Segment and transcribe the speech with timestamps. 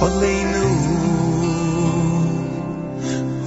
[0.00, 0.98] עלינו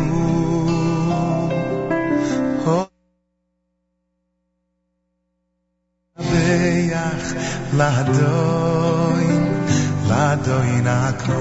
[6.17, 7.33] לשבח
[7.77, 9.65] לאדוין,
[10.09, 11.35] לאדוין הכל.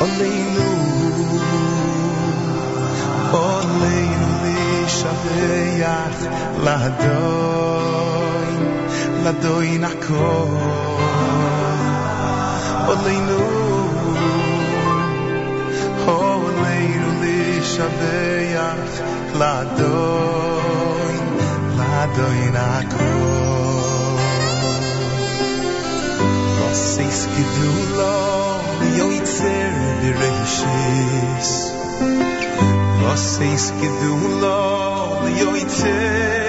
[0.00, 0.75] עלינו
[5.24, 6.14] de yah
[6.66, 8.62] ladoin
[9.24, 10.50] ladoin akoh
[12.90, 13.66] o לשבח
[16.04, 17.38] ho un me irde
[17.72, 18.78] shoyah
[19.40, 21.24] ladoin
[21.78, 23.36] ladoin akoh
[26.58, 27.06] vosse
[35.30, 36.45] 有一天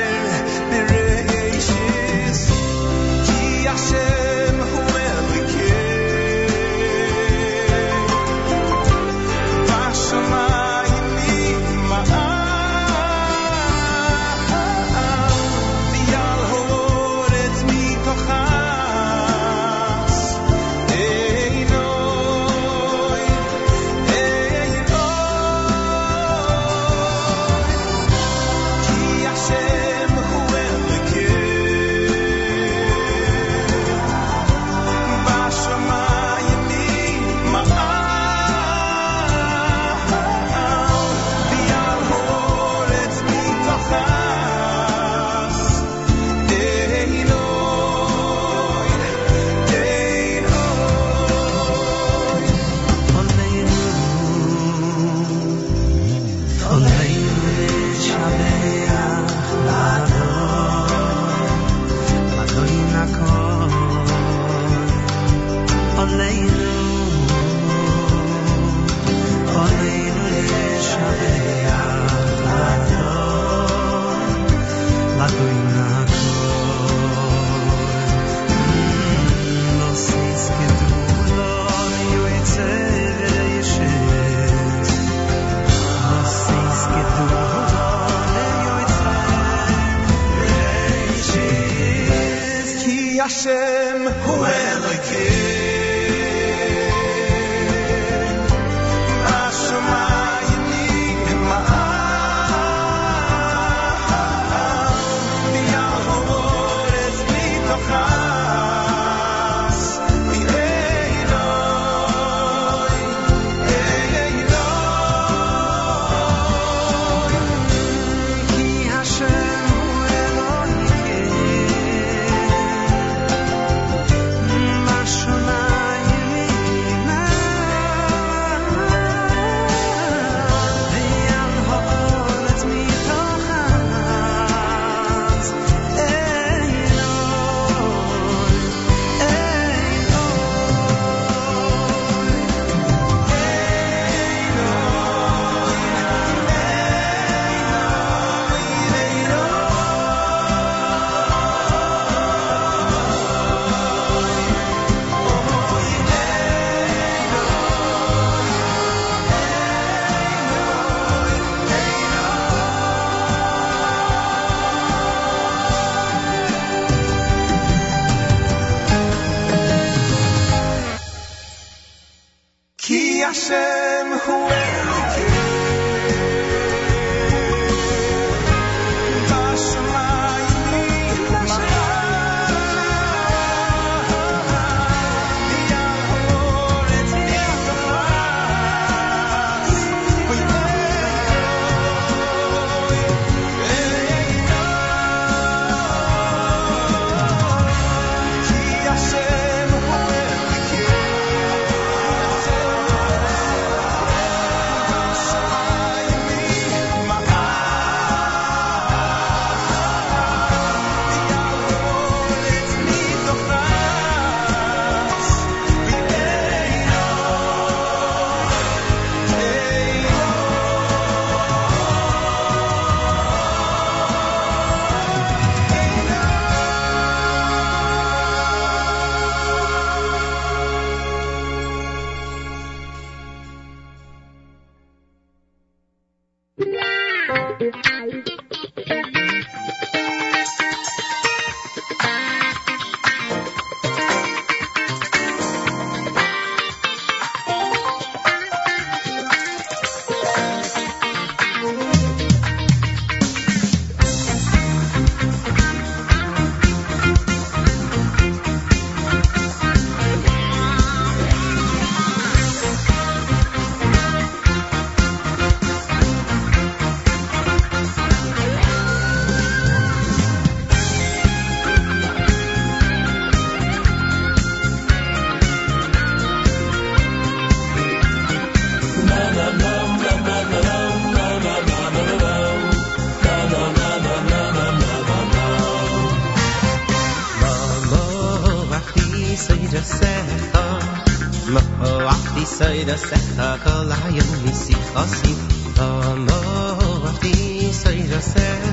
[292.87, 295.39] Sairasech HaKolayim Misichosim
[295.75, 297.33] Moachti
[297.75, 298.63] Sairasech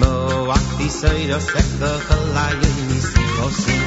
[0.00, 3.82] Moachti Sairasech HaKolayim Misichosim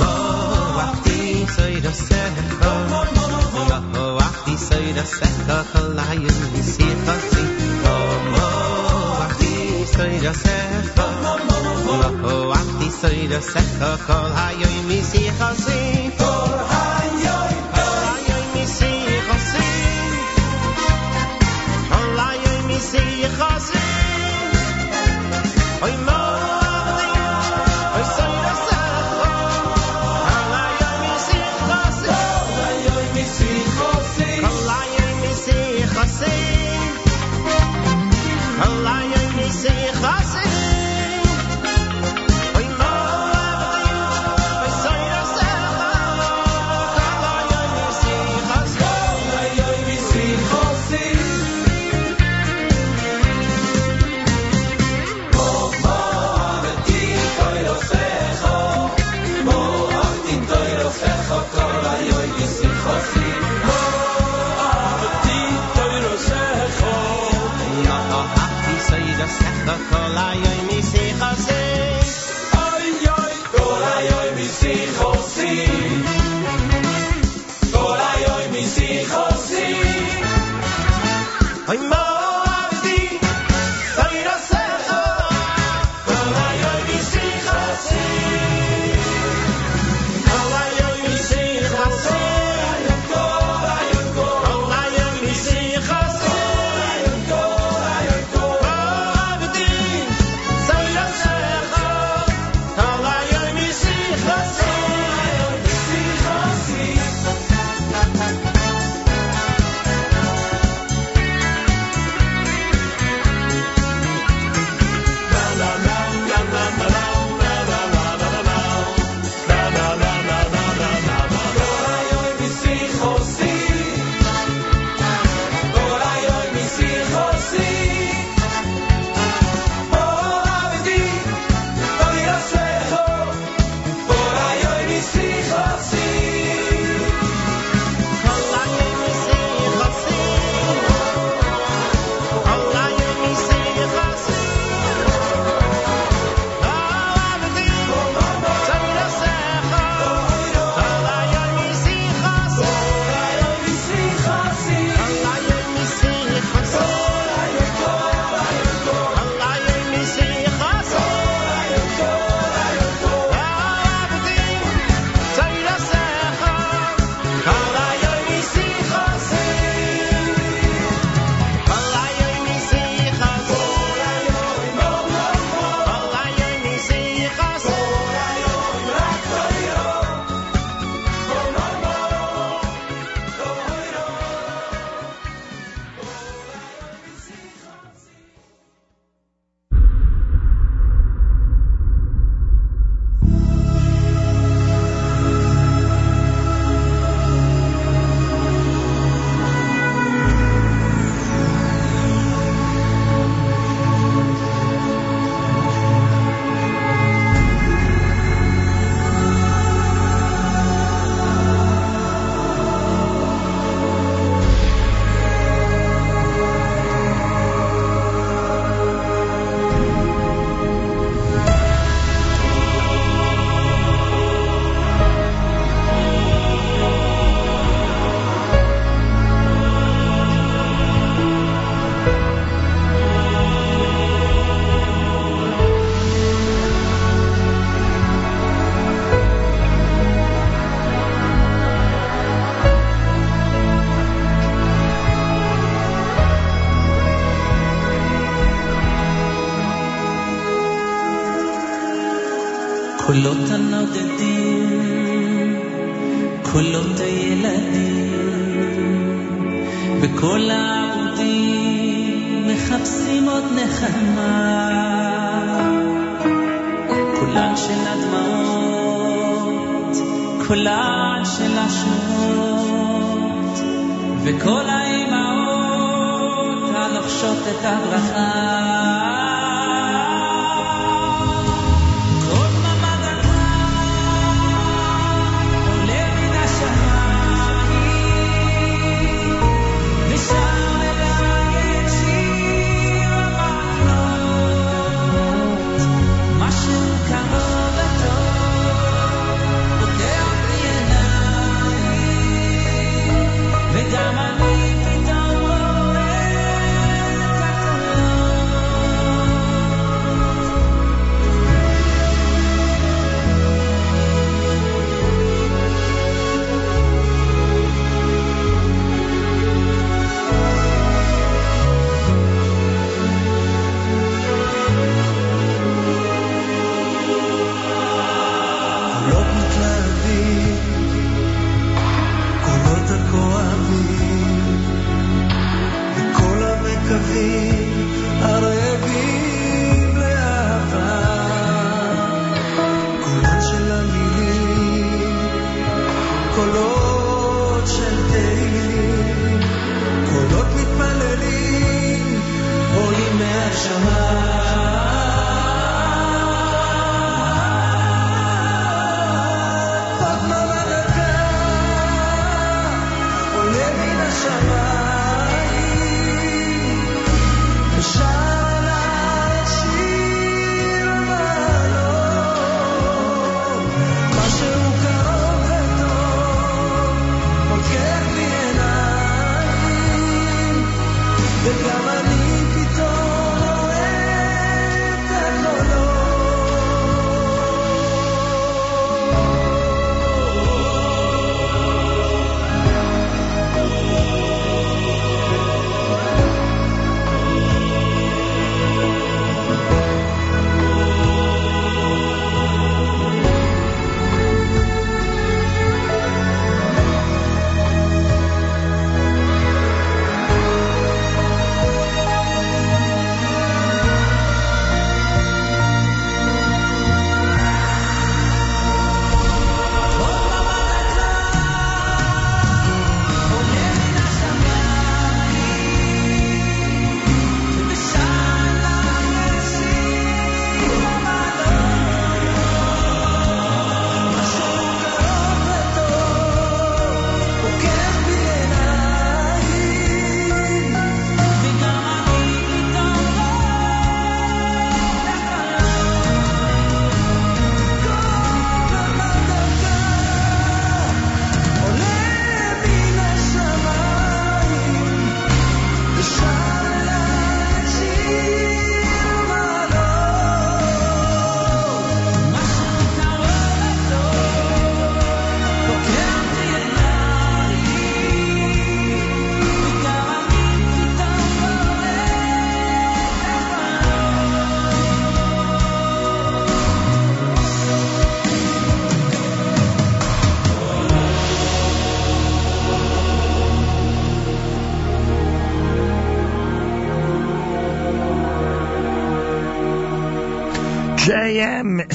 [0.00, 2.38] Moachti Sairasech
[3.94, 7.48] Moachti Sairasech HaKolayim Misichosim
[8.34, 9.54] Moachti
[9.94, 10.98] Sairasech
[11.86, 16.05] Moachti Sairasech HaKolayim Misichosim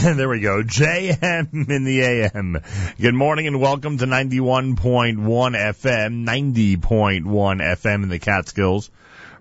[0.15, 0.63] there we go.
[0.63, 2.59] JM in the AM.
[2.99, 8.89] Good morning and welcome to 91.1 FM, 90.1 FM in the Catskills.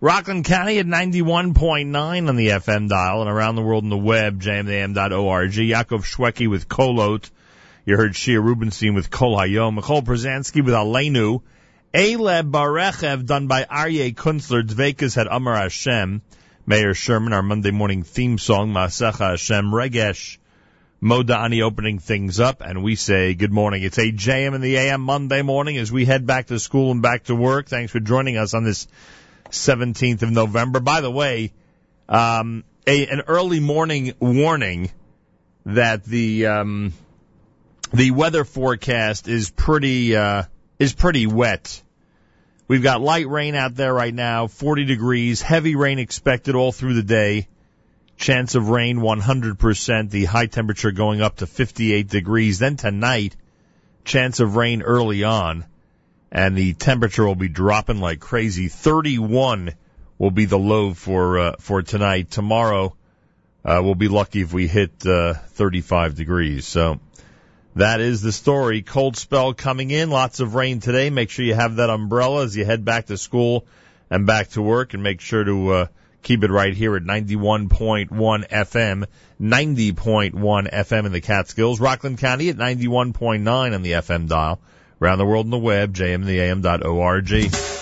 [0.02, 4.42] Rockland County at 91.9 on the FM dial and around the world on the web,
[4.42, 5.50] jmam.org.
[5.50, 7.30] Yaakov Shweki with Kolot.
[7.86, 9.78] You heard Shia Rubenstein with Kol Hayom.
[9.78, 11.40] Przanski with Aleinu.
[11.94, 14.62] Aleb Barechev done by Aryeh Kunstler.
[14.62, 16.20] Dvekas had Amar Hashem.
[16.66, 20.36] Mayor Sherman, our Monday morning theme song, Masecha Hashem Regesh.
[21.02, 23.82] Modani opening things up, and we say good morning.
[23.82, 27.00] It's a JM in the AM Monday morning as we head back to school and
[27.00, 27.68] back to work.
[27.68, 28.86] Thanks for joining us on this
[29.50, 30.78] 17th of November.
[30.78, 31.52] By the way,
[32.06, 34.90] um, a, an early morning warning
[35.64, 36.92] that the um,
[37.94, 40.42] the weather forecast is pretty uh,
[40.78, 41.82] is pretty wet.
[42.68, 46.94] We've got light rain out there right now, 40 degrees, heavy rain expected all through
[46.94, 47.48] the day.
[48.20, 52.58] Chance of rain 100%, the high temperature going up to 58 degrees.
[52.58, 53.34] Then tonight,
[54.04, 55.64] chance of rain early on,
[56.30, 58.68] and the temperature will be dropping like crazy.
[58.68, 59.72] 31
[60.18, 62.30] will be the low for uh, for tonight.
[62.30, 62.94] Tomorrow,
[63.64, 66.66] uh, we'll be lucky if we hit uh, 35 degrees.
[66.66, 67.00] So
[67.74, 68.82] that is the story.
[68.82, 70.10] Cold spell coming in.
[70.10, 71.08] Lots of rain today.
[71.08, 73.64] Make sure you have that umbrella as you head back to school
[74.10, 75.86] and back to work and make sure to uh,
[76.22, 79.06] keep it right here at 91.1 FM,
[79.40, 84.60] 90.1 FM in the Catskills, Rockland County at 91.9 on the FM dial.
[85.02, 87.79] Around the world on the web, jmtheam.org.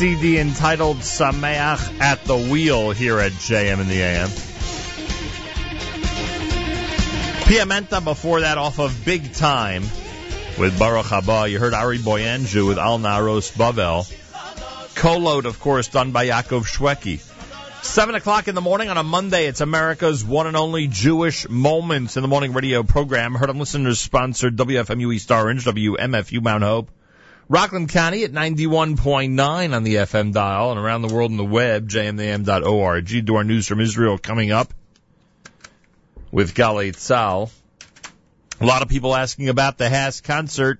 [0.00, 4.28] CD entitled Sameach at the Wheel here at JM in the AM.
[7.44, 9.82] Piamenta before that off of Big Time
[10.58, 11.50] with Baruch Haba.
[11.50, 14.10] You heard Ari Boiangiu with Al Naros Bavel.
[14.94, 17.20] Kolot, of course, done by Yaakov Shweki.
[17.84, 22.16] Seven o'clock in the morning on a Monday, it's America's one and only Jewish Moments
[22.16, 23.34] in the Morning radio program.
[23.34, 26.90] Heard on listeners sponsored WFMU East Orange, WMFU Mount Hope.
[27.50, 31.88] Rockland County at 91.9 on the FM dial and around the world on the web,
[31.88, 33.24] jmam.org.
[33.24, 34.72] Do our news from Israel coming up
[36.30, 37.50] with Galei Tzahal.
[38.60, 40.78] A lot of people asking about the HASC concert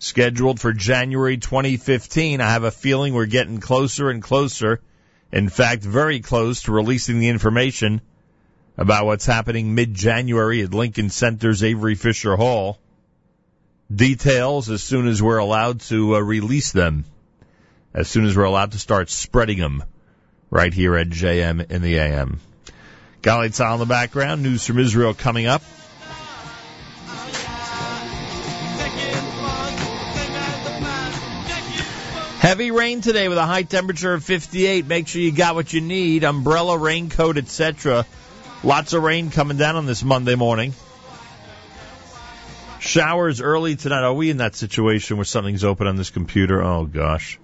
[0.00, 2.40] scheduled for January 2015.
[2.40, 4.80] I have a feeling we're getting closer and closer.
[5.30, 8.00] In fact, very close to releasing the information
[8.76, 12.80] about what's happening mid-January at Lincoln Center's Avery Fisher Hall.
[13.94, 17.04] Details as soon as we're allowed to uh, release them.
[17.92, 19.84] As soon as we're allowed to start spreading them
[20.50, 22.40] right here at JM in the AM.
[23.22, 24.42] Galei Tzahal in the background.
[24.42, 25.62] News from Israel coming up.
[32.38, 34.86] Heavy rain today with a high temperature of 58.
[34.86, 36.24] Make sure you got what you need.
[36.24, 38.04] Umbrella, raincoat, etc.
[38.64, 40.74] Lots of rain coming down on this Monday morning.
[42.81, 44.03] Showers early tonight.
[44.03, 46.63] Are we in that situation where something's open on this computer?
[46.63, 47.39] Oh gosh.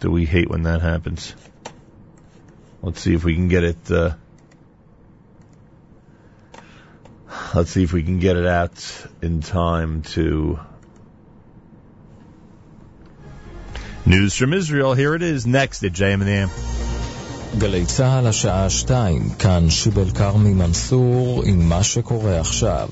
[0.00, 1.34] Do we hate when that happens?
[2.82, 4.12] Let's see if we can get it, uh,
[7.54, 10.58] let's see if we can get it out in time to
[14.06, 14.92] News from Israel.
[14.92, 16.50] Here it is next at JM and the AM.
[17.58, 22.88] גלי צה"ל השעה שתיים, כאן שיבל כרמי מנסור עם מה שקורה עכשיו.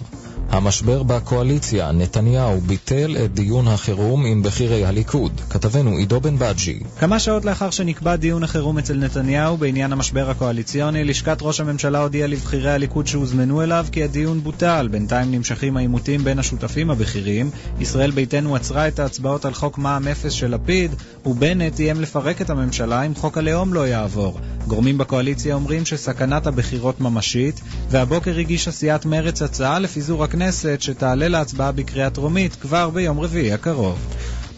[0.50, 5.42] המשבר בקואליציה, נתניהו ביטל את דיון החירום עם בכירי הליכוד.
[5.50, 6.80] כתבנו עידו בן בג'י.
[7.00, 12.28] כמה שעות לאחר שנקבע דיון החירום אצל נתניהו בעניין המשבר הקואליציוני, לשכת ראש הממשלה הודיעה
[12.28, 14.88] לבכירי הליכוד שהוזמנו אליו כי הדיון בוטל.
[14.92, 17.50] בינתיים נמשכים העימותים בין השותפים הבכירים.
[17.80, 20.92] ישראל ביתנו עצרה את ההצבעות על חוק מע"מ אפס של לפיד,
[21.26, 24.40] ובנט איים לפרק את הממשלה אם חוק הלאום לא יעבור.
[24.68, 31.72] גורמים בקואליציה אומרים שסכנת הבחירות ממשית, והבוקר הגישה סיעת מרצ הצעה לפיזור הכנסת שתעלה להצבעה
[31.72, 34.00] בקריאה טרומית כבר ביום רביעי הקרוב.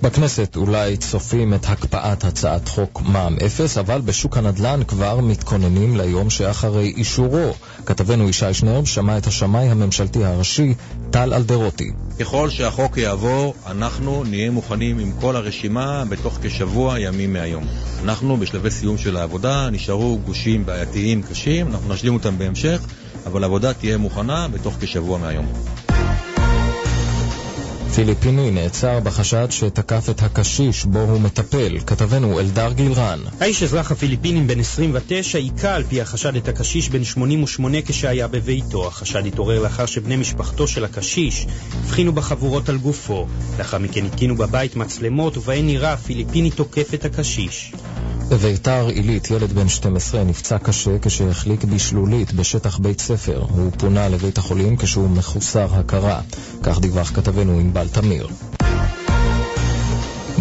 [0.02, 6.30] בכנסת אולי צופים את הקפאת הצעת חוק מע"מ אפס, אבל בשוק הנדל"ן כבר מתכוננים ליום
[6.30, 7.54] שאחרי אישורו.
[7.86, 10.74] כתבנו ישי שנרב שמע את השמאי הממשלתי הראשי,
[11.12, 11.92] טל אלדרוטי.
[12.20, 17.64] ככל שהחוק יעבור, אנחנו נהיה מוכנים עם כל הרשימה בתוך כשבוע ימים מהיום.
[18.04, 22.82] אנחנו בשלבי סיום של העבודה, נשארו גושים בעייתיים קשים, אנחנו נשלים אותם בהמשך,
[23.26, 25.89] אבל העבודה תהיה מוכנה בתוך כשבוע מהיום.
[27.96, 31.80] פיליפיני נעצר בחשד שתקף את הקשיש בו הוא מטפל.
[31.88, 33.20] כתבנו אלדר גילרן.
[33.40, 38.88] האיש אזרח הפיליפינים בן 29 היכה על פי החשד את הקשיש בן 88 כשהיה בביתו.
[38.88, 41.48] החשד התעורר לאחר שבני משפחתו של הקשיש
[41.84, 43.28] הבחינו בחבורות על גופו.
[43.60, 47.74] לאחר מכן התקינו בבית מצלמות ובהן נראה הפיליפיני תוקף את הקשיש.
[48.30, 53.46] בביתר עילית ילד בן 12 נפצע קשה כשהחליק בשלולית בשטח בית ספר.
[53.50, 56.22] הוא פונה לבית החולים כשהוא מחוסר הכרה.
[56.64, 58.28] כך דיווח כתבנו ענבל תמיר.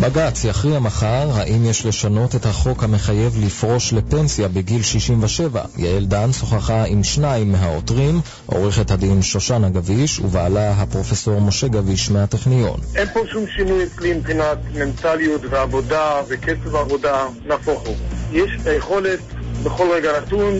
[0.00, 5.64] בג"ץ יכריע מחר האם יש לשנות את החוק המחייב לפרוש לפנסיה בגיל 67.
[5.76, 12.80] יעל דן שוחחה עם שניים מהעותרים, עורכת הדין שושנה גביש ובעלה הפרופסור משה גביש מהטכניון.
[12.94, 17.96] אין פה שום שינוי אצלי מבחינת מנטליות ועבודה וקצב העבודה, נהפוך הוא.
[18.32, 19.20] יש את היכולת
[19.62, 20.54] בכל רגע נתון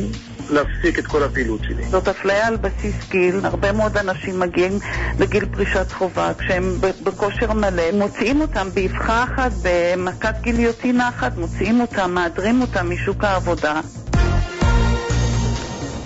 [0.50, 1.82] להפסיק את כל הפעילות שלי.
[1.90, 3.40] זאת אפליה על בסיס גיל.
[3.44, 4.78] הרבה מאוד אנשים מגיעים
[5.18, 7.92] לגיל פרישת חובה כשהם בכושר מלא.
[7.92, 13.80] מוציאים אותם באבחה אחת, במכת גיליוטינה אחת, מוציאים אותם, מאדרים אותם משוק העבודה.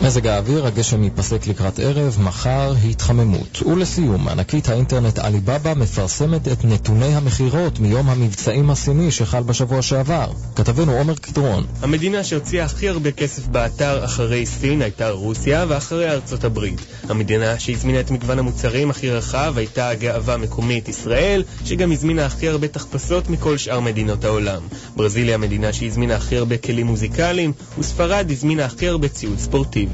[0.03, 3.63] מזג האוויר, הגשם ייפסק לקראת ערב, מחר התחממות.
[3.63, 10.31] ולסיום, ענקית האינטרנט עליבאבא מפרסמת את נתוני המכירות מיום המבצעים הסיני שחל בשבוע שעבר.
[10.57, 11.67] כתבנו עומר קדרון.
[11.83, 16.81] המדינה שהוציאה הכי הרבה כסף באתר אחרי סין הייתה רוסיה ואחרי ארצות הברית.
[17.09, 22.69] המדינה שהזמינה את מגוון המוצרים הכי רחב הייתה הגאווה מקומית ישראל, שגם הזמינה הכי הרבה
[22.69, 24.63] תחפשות מכל שאר מדינות העולם.
[24.97, 29.92] ברזיל היא המדינה שהזמינה הכי הרבה כלים מוזיקליים, וספרד הזמינה הכי הרבה ציוד ספורטיבי.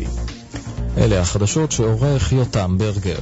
[0.98, 3.18] אלה החדשות שעורך יותם ברגר.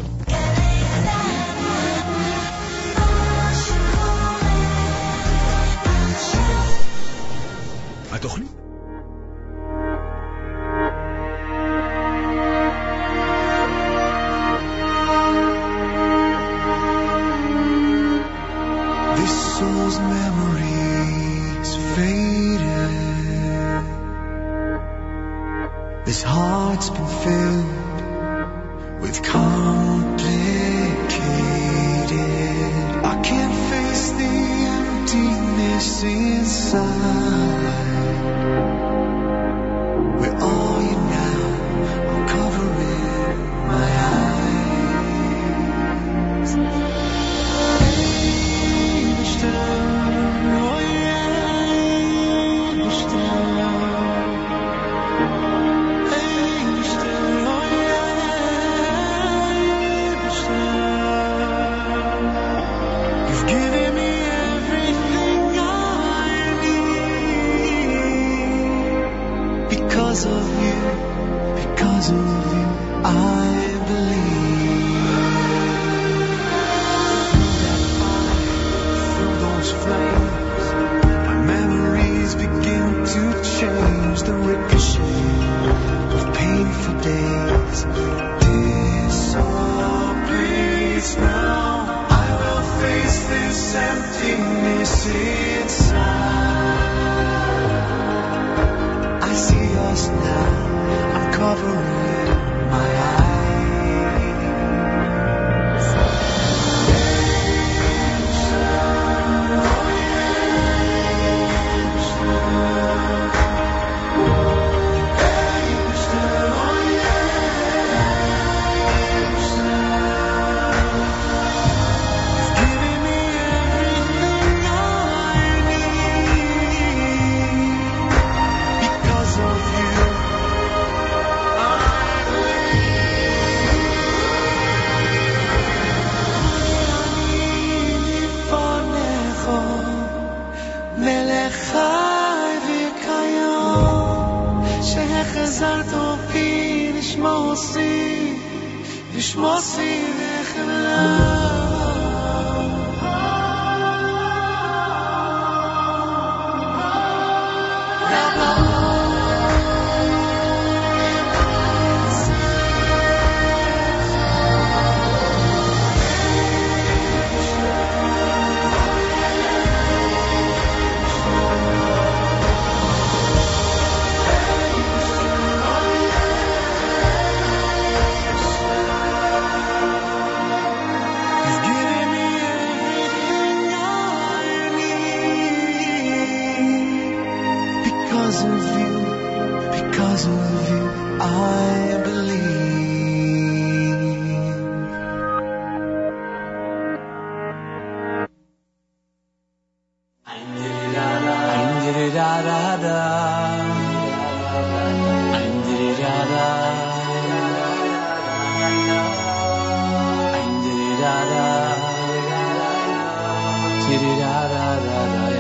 [214.49, 215.36] Oh,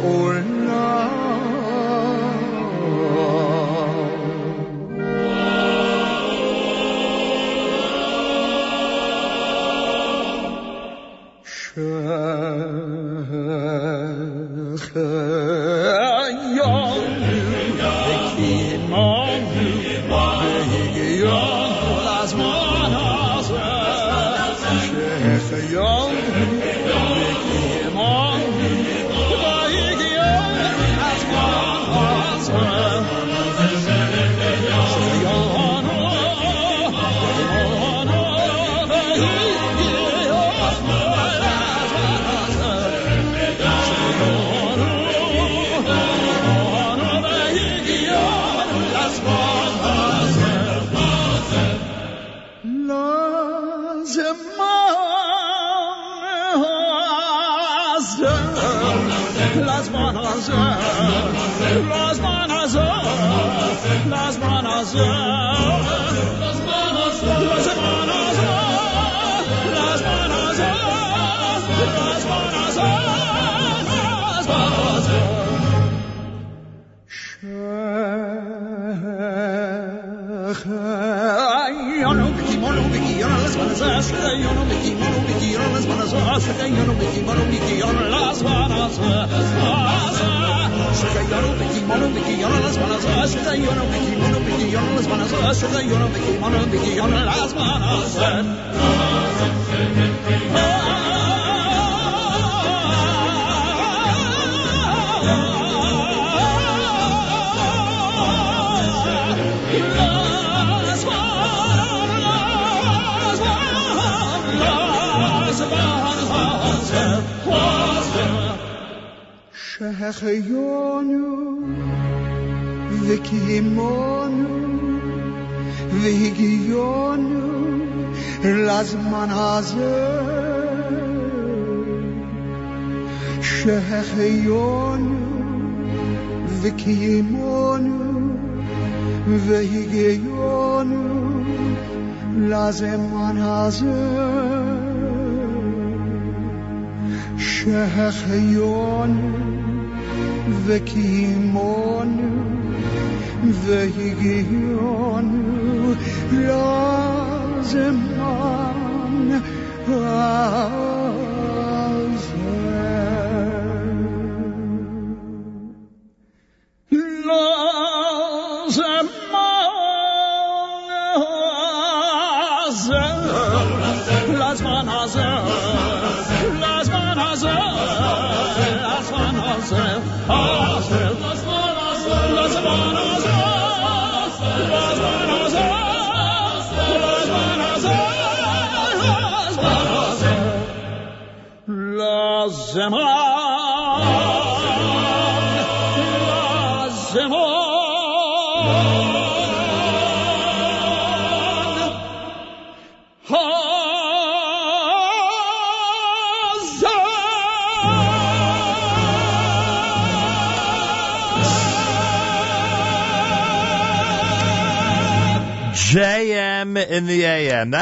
[0.00, 0.57] Or.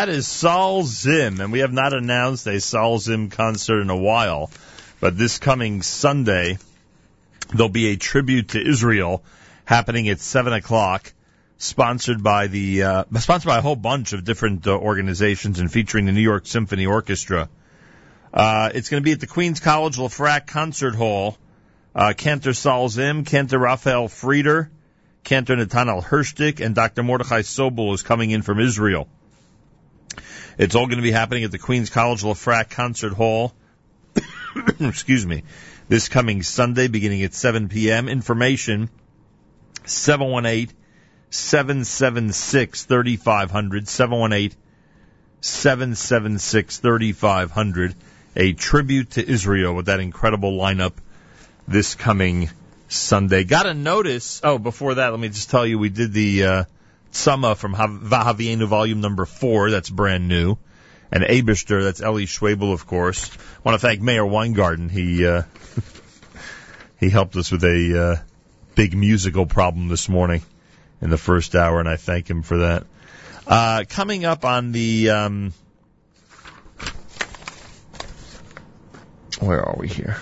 [0.07, 3.97] That is Saul Zim, and we have not announced a Saul Zim concert in a
[3.97, 4.53] while.
[5.01, 6.59] But this coming Sunday,
[7.49, 9.25] there'll be a tribute to Israel
[9.65, 11.13] happening at seven o'clock,
[11.59, 16.07] sponsored by the uh, sponsored by a whole bunch of different uh, organizations and featuring
[16.07, 17.49] the New York Symphony Orchestra.
[18.33, 21.37] Uh, it's going to be at the Queens College LeFrak Concert Hall.
[21.97, 24.69] Uh, Cantor Saul Zim, Cantor Raphael Frieder,
[25.25, 27.03] Cantor Nathanael Hirschtick, and Dr.
[27.03, 29.09] Mordechai Sobel is coming in from Israel.
[30.59, 33.53] It's all going to be happening at the Queens College LeFrak Concert Hall.
[34.81, 35.43] Excuse me.
[35.89, 38.09] This coming Sunday, beginning at 7 p.m.
[38.09, 38.89] Information
[39.85, 40.75] 718
[41.29, 43.87] 776 3500.
[43.87, 44.59] 718
[45.43, 47.95] 776 3500.
[48.37, 50.95] A tribute to Israel with that incredible lineup
[51.69, 52.49] this coming
[52.89, 53.45] Sunday.
[53.45, 54.41] Got a notice.
[54.43, 56.65] Oh, before that, let me just tell you, we did the uh,
[57.17, 59.71] Tsama from Vahavienu volume number four.
[59.71, 60.59] That's brand new.
[61.11, 63.31] And Abishter, that's Ellie Schwebel, of course.
[63.31, 64.89] I want to thank Meir Weingarten.
[64.89, 65.43] He uh,
[67.01, 68.23] he helped us with a uh,
[68.75, 70.43] big musical problem this morning
[71.01, 72.85] in the first hour, and I thank him for that.
[73.47, 75.53] Uh, coming up on the um,
[79.41, 80.17] where are we here?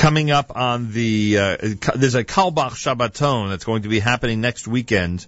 [0.00, 1.56] Coming up on the uh,
[1.94, 5.26] there's a Carlebach Shabbaton that's going to be happening next weekend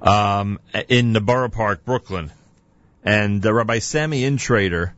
[0.00, 2.32] um, in the Borough Park, Brooklyn,
[3.04, 4.94] and uh, Rabbi Sammy Intrator,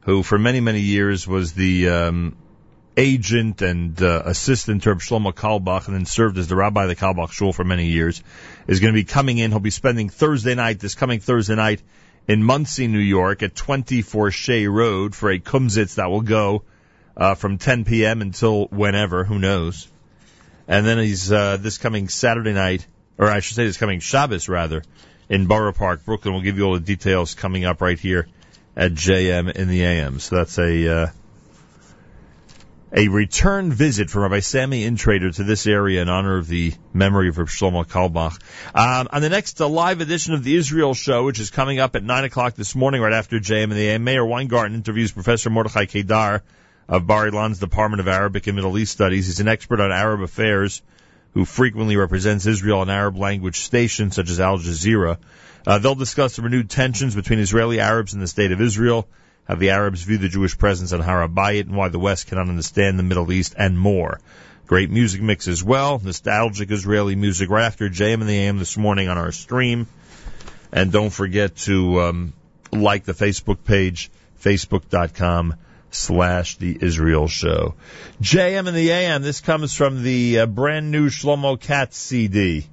[0.00, 2.36] who for many many years was the um,
[2.96, 6.88] agent and uh, assistant to Reb Shlomo Carlebach, and then served as the rabbi of
[6.88, 8.20] the Carlebach Shul for many years,
[8.66, 9.52] is going to be coming in.
[9.52, 11.82] He'll be spending Thursday night, this coming Thursday night,
[12.26, 16.64] in Monsey, New York, at 24 Shea Road for a kumsitz that will go
[17.16, 18.22] uh, from 10 p.m.
[18.22, 19.88] until whenever, who knows.
[20.68, 22.86] And then he's uh, this coming Saturday night,
[23.18, 24.82] or I should say this coming Shabbos rather,
[25.28, 26.34] in Borough Park, Brooklyn.
[26.34, 28.28] We'll give you all the details coming up right here
[28.76, 30.18] at JM in the AM.
[30.18, 31.06] So that's a uh,
[32.94, 37.28] a return visit from Rabbi Sammy Intrator to this area in honor of the memory
[37.28, 38.38] of Rabbi Shlomo Carlebach.
[38.74, 41.96] Um, on the next uh, live edition of the Israel Show, which is coming up
[41.96, 45.48] at 9 o'clock this morning right after JM in the AM, Meir Weingarten interviews Professor
[45.48, 46.42] Mordechai Kedar
[46.88, 49.26] of Bar Ilan's Department of Arabic and Middle East Studies.
[49.26, 50.82] He's an expert on Arab affairs
[51.34, 55.18] who frequently represents Israel on Arab language stations such as Al Jazeera.
[55.66, 59.08] Uh, they'll discuss the renewed tensions between Israeli Arabs and the state of Israel,
[59.46, 62.48] how the Arabs view the Jewish presence on Har HaBayit, and why the West cannot
[62.48, 64.20] understand the Middle East, and more.
[64.66, 68.76] Great music mix as well, nostalgic Israeli music right after JM in the AM this
[68.76, 69.86] morning on our stream.
[70.72, 72.32] And don't forget to um,
[72.72, 74.10] like the Facebook page,
[74.42, 75.54] facebook.com
[75.94, 77.74] slash the Israel show.
[78.20, 82.66] JM and the AM, this comes from the uh, brand new Shlomo Katz CD.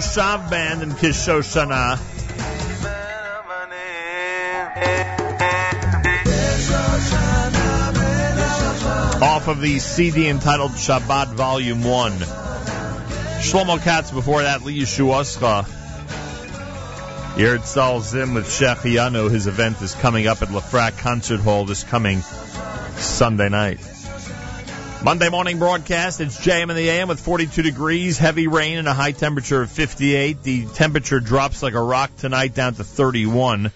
[0.00, 1.98] Moshav Band and Kishoshana.
[9.20, 12.12] Off of the CD entitled Shabbat Volume 1.
[13.42, 15.64] Shlomo Katz before that, Lee Yeshuascha.
[17.34, 19.30] Yertzal Zim with Shech Yanu.
[19.30, 22.22] His event is coming up at LeFrak Concert Hall this coming
[22.96, 23.80] Sunday night.
[25.02, 26.20] Monday morning broadcast.
[26.20, 29.70] It's JM in the AM with 42 degrees, heavy rain, and a high temperature of
[29.70, 30.42] 58.
[30.42, 33.72] The temperature drops like a rock tonight down to 31.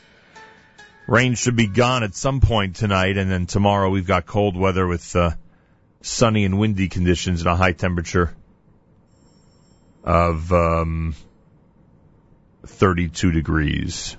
[1.06, 4.86] Rain should be gone at some point tonight, and then tomorrow we've got cold weather
[4.86, 5.30] with uh,
[6.02, 8.34] sunny and windy conditions and a high temperature
[10.02, 11.14] of um,
[12.66, 14.18] 32 degrees.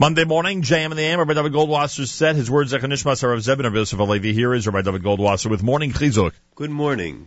[0.00, 3.66] Monday morning, JM and the AM, Rabbi David Goldwasser said his words, Zechanishmas Harav Zebin
[3.66, 4.32] of Yosef Alevi.
[4.32, 6.30] Here is Rabbi David Goldwasser with Morning Chizuk.
[6.54, 7.26] Good morning.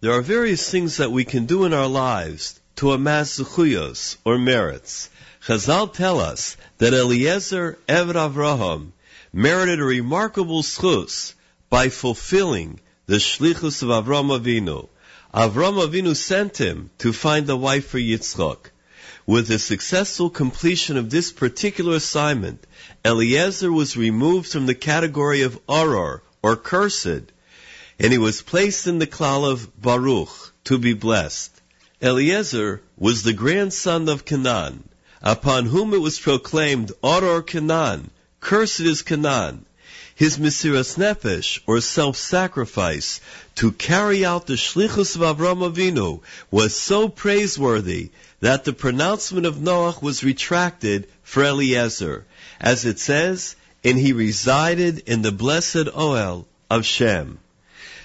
[0.00, 4.38] There are various things that we can do in our lives to amass zechuyos or
[4.38, 5.10] merits.
[5.46, 8.92] Chazal tell us that Eliezer Eved Avraham
[9.34, 11.34] merited a remarkable schus
[11.68, 14.88] by fulfilling the shlichus of Avram Avinu.
[15.34, 18.70] Avram Avinu sent him to find a wife for Yitzchak.
[19.28, 22.64] With the successful completion of this particular assignment,
[23.04, 27.32] Eliezer was removed from the category of Aror, or cursed,
[27.98, 31.50] and he was placed in the klal of Baruch, to be blessed.
[32.00, 34.88] Eliezer was the grandson of Canaan,
[35.20, 39.66] upon whom it was proclaimed, Aror Canaan, cursed is Canaan.
[40.14, 43.20] His Mesiras Nefesh, or self-sacrifice,
[43.56, 46.20] to carry out the Shlichus of Avram Avinu,
[46.52, 48.10] was so praiseworthy
[48.40, 52.24] that the pronouncement of Noach was retracted for Eliezer,
[52.60, 57.38] as it says, and he resided in the blessed Oel of Shem.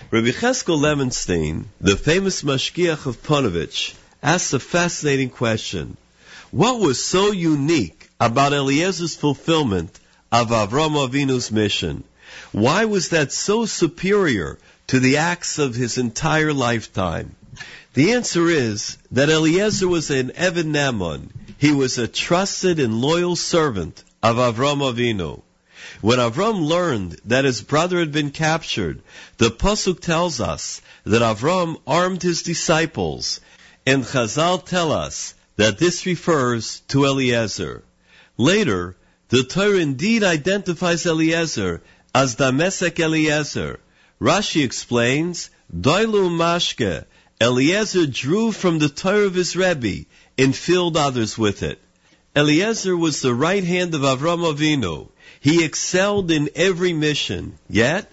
[0.09, 5.97] Rabbi Cheskel Levenstein, the famous Mashgiach of Ponovich, asks a fascinating question.
[6.51, 9.99] What was so unique about Eliezer's fulfillment
[10.31, 12.03] of Avram Avinu's mission?
[12.51, 17.35] Why was that so superior to the acts of his entire lifetime?
[17.93, 21.29] The answer is that Eliezer was an Eved Namon.
[21.57, 25.41] He was a trusted and loyal servant of Avram Avinu.
[25.99, 29.01] When Avram learned that his brother had been captured,
[29.39, 33.41] the Pasuk tells us that Avram armed his disciples,
[33.85, 37.83] and Chazal tell us that this refers to Eliezer.
[38.37, 38.95] Later,
[39.27, 41.81] the Torah indeed identifies Eliezer
[42.15, 43.81] as Damesek Eliezer.
[44.21, 47.03] Rashi explains, Doilu Mashke,
[47.41, 50.05] Eliezer drew from the Torah of his Rebbe
[50.37, 51.81] and filled others with it.
[52.35, 55.09] Eliezer was the right hand of Avram Avinu.
[55.39, 57.57] He excelled in every mission.
[57.67, 58.11] Yet,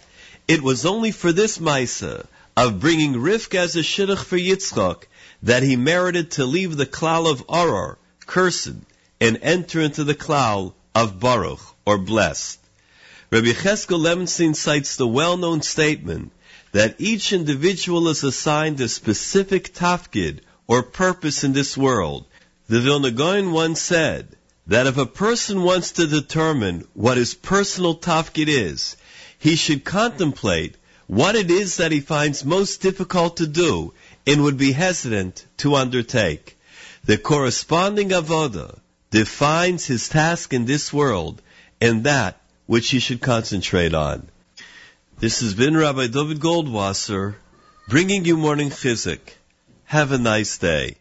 [0.49, 2.27] it was only for this Maisa
[2.57, 5.03] of bringing Rivka as a shidduch for Yitzchak
[5.43, 8.77] that he merited to leave the klal of Aror, cursed,
[9.21, 12.59] and enter into the klal of Baruch, or blessed.
[13.31, 16.33] Rabbi Cheskel Levenstein cites the well-known statement
[16.73, 22.27] that each individual is assigned a specific tafkid or purpose in this world.
[22.69, 24.37] The Vilna Gaon once said
[24.67, 28.97] that if a person wants to determine what his personal tafkid is,
[29.39, 30.77] he should contemplate
[31.07, 33.95] what it is that he finds most difficult to do
[34.27, 36.59] and would be hesitant to undertake.
[37.05, 38.79] The corresponding avoda
[39.11, 41.41] defines his task in this world
[41.81, 44.29] and that which he should concentrate on.
[45.21, 47.35] This has been Rabbi David Goldwasser
[47.89, 49.19] bringing you morning chizik.
[49.85, 50.99] Have a nice day.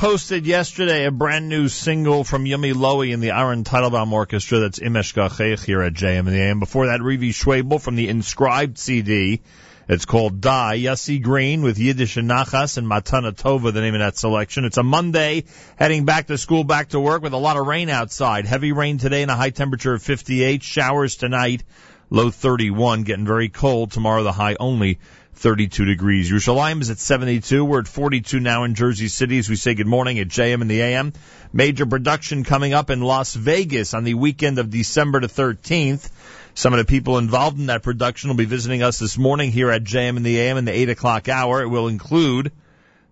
[0.00, 4.60] Posted yesterday, a brand new single from Yumi Lowy and the Aaron Teitelbaum Orchestra.
[4.60, 6.58] That's Imesh Gachech here at JM in the AM.
[6.58, 9.42] Before that, Revi Schwebel from the Inscribed CD.
[9.90, 10.78] It's called Die.
[10.78, 14.64] Yossi Green with Yiddish and Nachas and Matana Tova, the name of that selection.
[14.64, 15.44] It's a Monday,
[15.76, 18.46] heading back to school, back to work with a lot of rain outside.
[18.46, 20.62] Heavy rain today and a high temperature of 58.
[20.62, 21.62] Showers tonight,
[22.10, 23.04] low 31.
[23.04, 23.92] Getting very cold.
[23.92, 24.98] Tomorrow the high only
[25.34, 26.30] 32 degrees.
[26.30, 27.64] Yerushalayim is at 72.
[27.64, 30.70] We're at 42 now in Jersey City as we say good morning at JM and
[30.70, 31.14] the AM.
[31.52, 36.10] Major production coming up in Las Vegas on the weekend of December the 13th.
[36.52, 39.70] Some of the people involved in that production will be visiting us this morning here
[39.70, 41.62] at JM and the AM in the 8 o'clock hour.
[41.62, 42.52] It will include,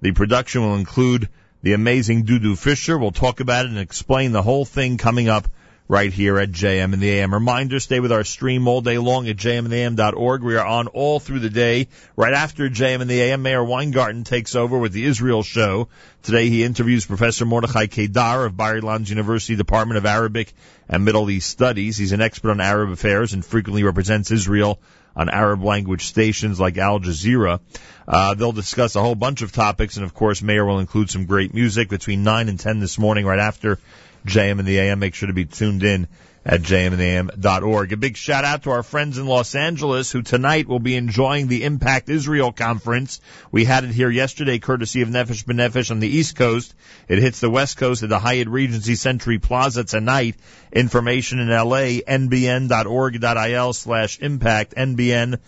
[0.02, 1.28] the production will include
[1.62, 2.98] the amazing Dudu Fisher.
[2.98, 5.48] We'll talk about it and explain the whole thing coming up
[5.88, 7.32] right here at JM and the AM.
[7.32, 10.42] Reminder, stay with our stream all day long at jmandtheam.org.
[10.42, 11.88] We are on all through the day.
[12.14, 15.88] Right after JM and the AM, Meir Weingarten takes over with the Israel show.
[16.22, 20.52] Today he interviews Professor Mordechai Kedar of Bar Ilan's University Department of Arabic
[20.90, 21.96] and Middle East Studies.
[21.96, 24.78] He's an expert on Arab affairs and frequently represents Israel
[25.16, 27.60] on Arab language stations like Al Jazeera.
[28.06, 31.26] Uh, they'll discuss a whole bunch of topics, and of course, Meir will include some
[31.26, 33.78] great music between 9 and 10 this morning, right after
[34.26, 34.98] JM and the AM.
[34.98, 36.08] Make sure to be tuned in
[36.48, 37.92] at jmandtheam.org.
[37.92, 41.46] A big shout out to our friends in Los Angeles who tonight will be enjoying
[41.46, 43.20] the Impact Israel conference.
[43.52, 46.74] We had it here yesterday courtesy of Nefesh B'Nefesh on the East Coast.
[47.06, 50.36] It hits the West Coast at the Hyatt Regency Century Plaza tonight.
[50.72, 55.42] Information in LA, nbn.org.il slash impact, nbn.org.il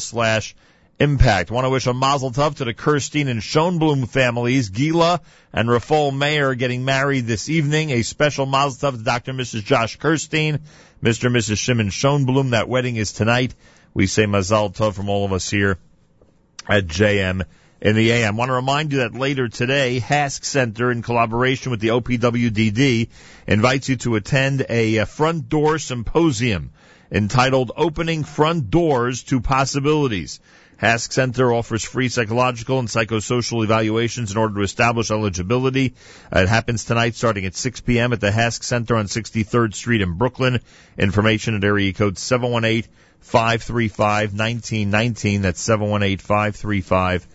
[0.00, 0.54] slash
[0.98, 1.50] impact.
[1.50, 4.70] Want to wish a mazel tov to the Kirstein and Schoenblum families.
[4.70, 5.20] Gila
[5.52, 7.90] and Rafal Mayer getting married this evening.
[7.90, 9.32] A special mazel tov to Dr.
[9.32, 9.64] and Mrs.
[9.64, 10.60] Josh Kirstein,
[11.02, 11.26] Mr.
[11.26, 11.58] and Mrs.
[11.58, 12.50] Shimon Schoenblum.
[12.50, 13.54] That wedding is tonight.
[13.92, 15.78] We say mazel tov from all of us here
[16.68, 17.44] at JM
[17.80, 18.36] in the AM.
[18.36, 23.08] Want to remind you that later today, HASC Center, in collaboration with the OPWDD,
[23.46, 26.70] invites you to attend a front door symposium
[27.10, 30.40] entitled Opening Front Doors to Possibilities.
[30.80, 35.94] HASC Center offers free psychological and psychosocial evaluations in order to establish eligibility.
[36.30, 38.12] It happens tonight starting at 6 p.m.
[38.12, 40.60] at the HASC Center on 63rd Street in Brooklyn.
[40.98, 42.90] Information at area code 718
[43.20, 45.42] 535 1919.
[45.42, 47.26] That's 718 535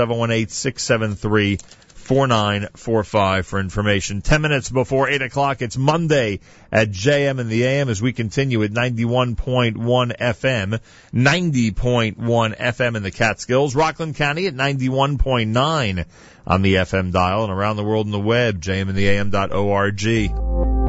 [2.02, 4.22] 718-673-4945 for information.
[4.22, 6.40] Ten minutes before 8 o'clock, it's Monday
[6.72, 10.80] at JM and the AM as we continue at 91.1 FM,
[11.14, 16.06] 90.1 FM in the Catskills, Rockland County at 91.9
[16.48, 20.81] on the FM dial and around the world on the web, jmandtheam.org.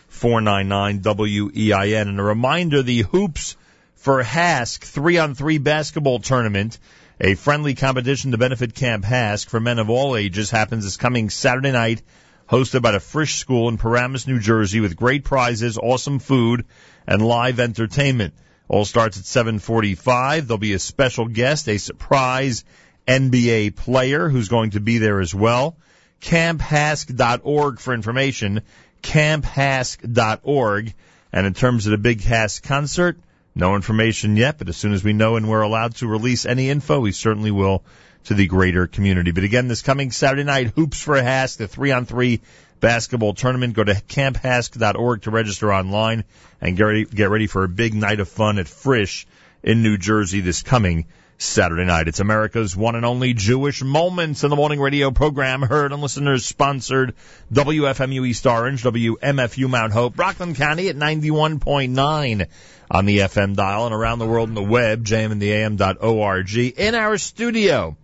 [0.09, 2.07] 1-800-499-WEIN.
[2.07, 3.55] And a reminder, the Hoops
[3.93, 6.79] for HASC three-on-three basketball tournament
[7.19, 11.29] a friendly competition to benefit Camp HASC for men of all ages happens this coming
[11.29, 12.01] Saturday night,
[12.49, 16.65] hosted by the Frisch School in Paramus, New Jersey, with great prizes, awesome food,
[17.07, 18.33] and live entertainment.
[18.67, 20.47] All starts at 7:45.
[20.47, 22.65] There'll be a special guest, a surprise
[23.07, 25.77] NBA player who's going to be there as well.
[26.21, 28.61] CampHASC.org for information.
[29.03, 30.93] CampHASC.org.
[31.31, 33.19] And in terms of the Big HASC concert,
[33.55, 36.69] no information yet, but as soon as we know and we're allowed to release any
[36.69, 37.83] info, we certainly will
[38.25, 39.31] to the greater community.
[39.31, 42.41] But again, this coming Saturday night, Hoops for HASC, the three on three
[42.81, 43.73] basketball tournament.
[43.73, 46.25] Go to camphasc.org to register online
[46.59, 49.25] and get ready, get ready for a big night of fun at Frisch
[49.63, 51.05] in New Jersey this coming
[51.37, 52.07] Saturday night.
[52.07, 56.45] It's America's one and only Jewish Moments in the Morning radio program, heard on listeners
[56.45, 57.13] sponsored
[57.51, 62.47] WFMU East Orange, WMFU Mount Hope, Rockland County at 91.9
[62.89, 66.55] on the FM dial and around the world on the web, jmintheam.org.
[66.55, 67.97] In our studio,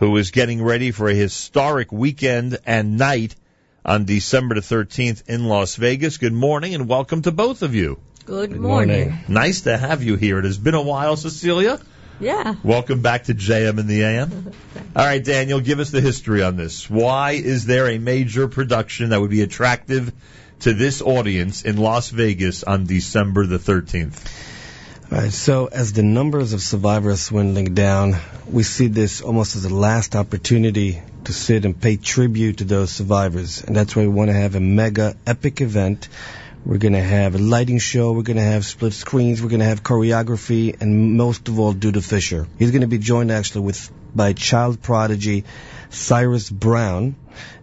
[0.00, 3.36] who is getting ready for a historic weekend and night
[3.84, 6.16] on December the 13th in Las Vegas.
[6.16, 8.00] Good morning and welcome to both of you.
[8.24, 9.18] Good morning.
[9.28, 10.38] Nice to have you here.
[10.38, 11.78] It has been a while, Cecelia.
[12.18, 12.54] Yeah.
[12.64, 14.52] Welcome back to JM in the AM.
[14.96, 16.88] All right, Daniel, give us the history on this.
[16.88, 20.14] Why is there a major production that would be attractive
[20.60, 24.48] to this audience in Las Vegas on December the 13th?
[25.10, 28.14] Right, so as the numbers of survivors swindling down,
[28.48, 32.92] we see this almost as a last opportunity to sit and pay tribute to those
[32.92, 33.64] survivors.
[33.64, 36.08] And that's why we want to have a mega epic event.
[36.64, 38.12] We're going to have a lighting show.
[38.12, 39.42] We're going to have split screens.
[39.42, 42.46] We're going to have choreography, and most of all, Dudu Fisher.
[42.60, 45.42] He's going to be joined actually with by child prodigy
[45.88, 47.16] Cyrus Brown,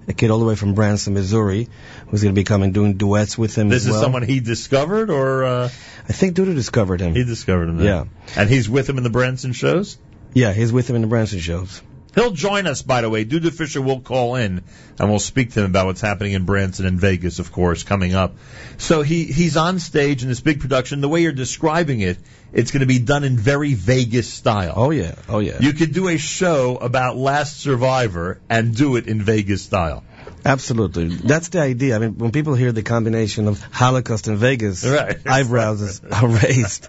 [0.07, 1.67] a kid all the way from Branson, Missouri,
[2.07, 3.69] who's going to be coming doing duets with him.
[3.69, 4.01] This is well.
[4.01, 7.13] someone he discovered, or uh, I think Dudu discovered him.
[7.13, 7.77] he discovered him.
[7.77, 7.85] Then.
[7.85, 8.05] Yeah.
[8.35, 9.97] and he's with him in the Branson shows.
[10.33, 11.81] Yeah, he's with him in the Branson shows.
[12.18, 13.26] He'll join us, by the way.
[13.26, 14.64] Dudu Fisher will call in,
[14.99, 18.15] and we'll speak to him about what's happening in Branson and Vegas, of course, coming
[18.15, 18.34] up.
[18.77, 20.99] So he he's on stage in this big production.
[21.02, 22.18] The way you're describing it,
[22.52, 24.73] it's going to be done in very Vegas style.
[24.76, 25.57] Oh yeah, oh yeah.
[25.60, 30.03] You could do a show about Last Survivor and do it in Vegas style.
[30.44, 31.10] Absolutely.
[31.10, 31.95] That's the idea.
[31.95, 35.18] I mean, when people hear the combination of Holocaust and Vegas, Right.
[35.26, 36.88] eyebrows are raised.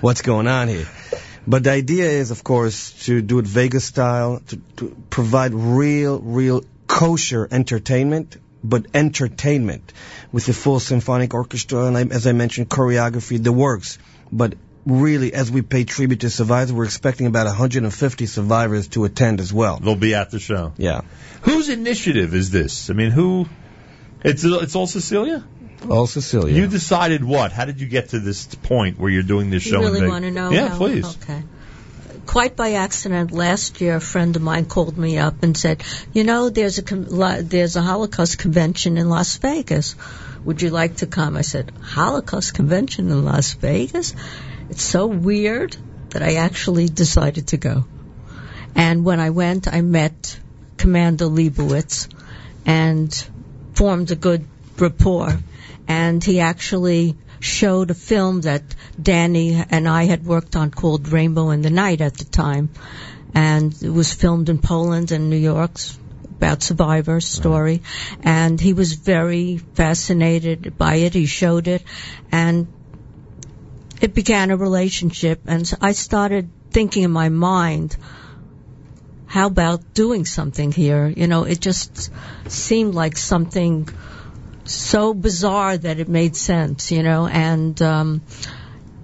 [0.00, 0.86] What's going on here?
[1.46, 6.20] But the idea is, of course, to do it Vegas style, to, to provide real,
[6.20, 9.92] real kosher entertainment, but entertainment
[10.30, 13.98] with the full symphonic orchestra and, I- as I mentioned, choreography, the works.
[14.30, 14.54] But
[14.86, 19.52] really, as we pay tribute to survivors, we're expecting about 150 survivors to attend as
[19.52, 19.78] well.
[19.78, 20.72] They'll be at the show.
[20.76, 21.00] Yeah.
[21.42, 22.88] Whose initiative is this?
[22.88, 23.46] I mean, who?
[24.24, 25.42] It's it's all Cecelia.
[25.90, 26.54] All Cecelia.
[26.54, 27.52] You decided what?
[27.52, 29.82] How did you get to this point where you're doing this You show?
[29.82, 30.50] in really want to know?
[30.50, 30.76] Yeah, how?
[30.76, 31.04] please.
[31.22, 31.42] Okay.
[32.24, 35.82] Quite by accident, last year, a friend of mine called me up and said,
[36.12, 39.96] "You know, there's a con- la- there's a Holocaust convention in Las Vegas.
[40.44, 44.14] Would you like to come?" I said, "Holocaust convention in Las Vegas?
[44.70, 45.76] It's so weird
[46.10, 47.84] that I actually decided to go."
[48.76, 50.38] And when I went, I met
[50.78, 52.08] Commander Leibowitz
[52.64, 53.12] and
[53.74, 54.44] formed a good
[54.78, 55.38] rapport.
[55.88, 58.62] And he actually showed a film that
[59.00, 62.70] Danny and I had worked on called Rainbow in the Night at the time.
[63.34, 65.72] And it was filmed in Poland and New York
[66.36, 67.82] about survivor's story.
[68.22, 71.14] And he was very fascinated by it.
[71.14, 71.82] He showed it
[72.30, 72.66] and
[74.00, 75.42] it began a relationship.
[75.46, 77.96] And so I started thinking in my mind,
[79.26, 81.06] how about doing something here?
[81.06, 82.10] You know, it just
[82.48, 83.88] seemed like something
[84.64, 88.22] so bizarre that it made sense, you know, and um,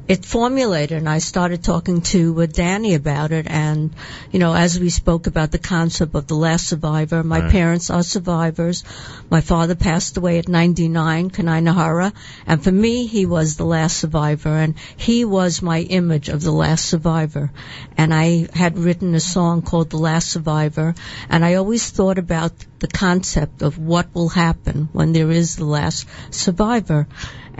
[0.07, 0.97] it formulated.
[0.99, 3.95] And I started talking to uh, Danny about it, and
[4.33, 7.51] you know, as we spoke about the concept of the last survivor, my Right.
[7.51, 8.85] parents are survivors.
[9.31, 12.13] My father passed away at 99, Kanai Nahara,
[12.47, 16.53] and for me, he was the last survivor, and he was my image of the
[16.53, 17.51] last survivor.
[17.97, 20.95] And I had written a song called The Last Survivor,
[21.29, 25.65] and I always thought about the concept of what will happen when there is the
[25.65, 27.07] last survivor.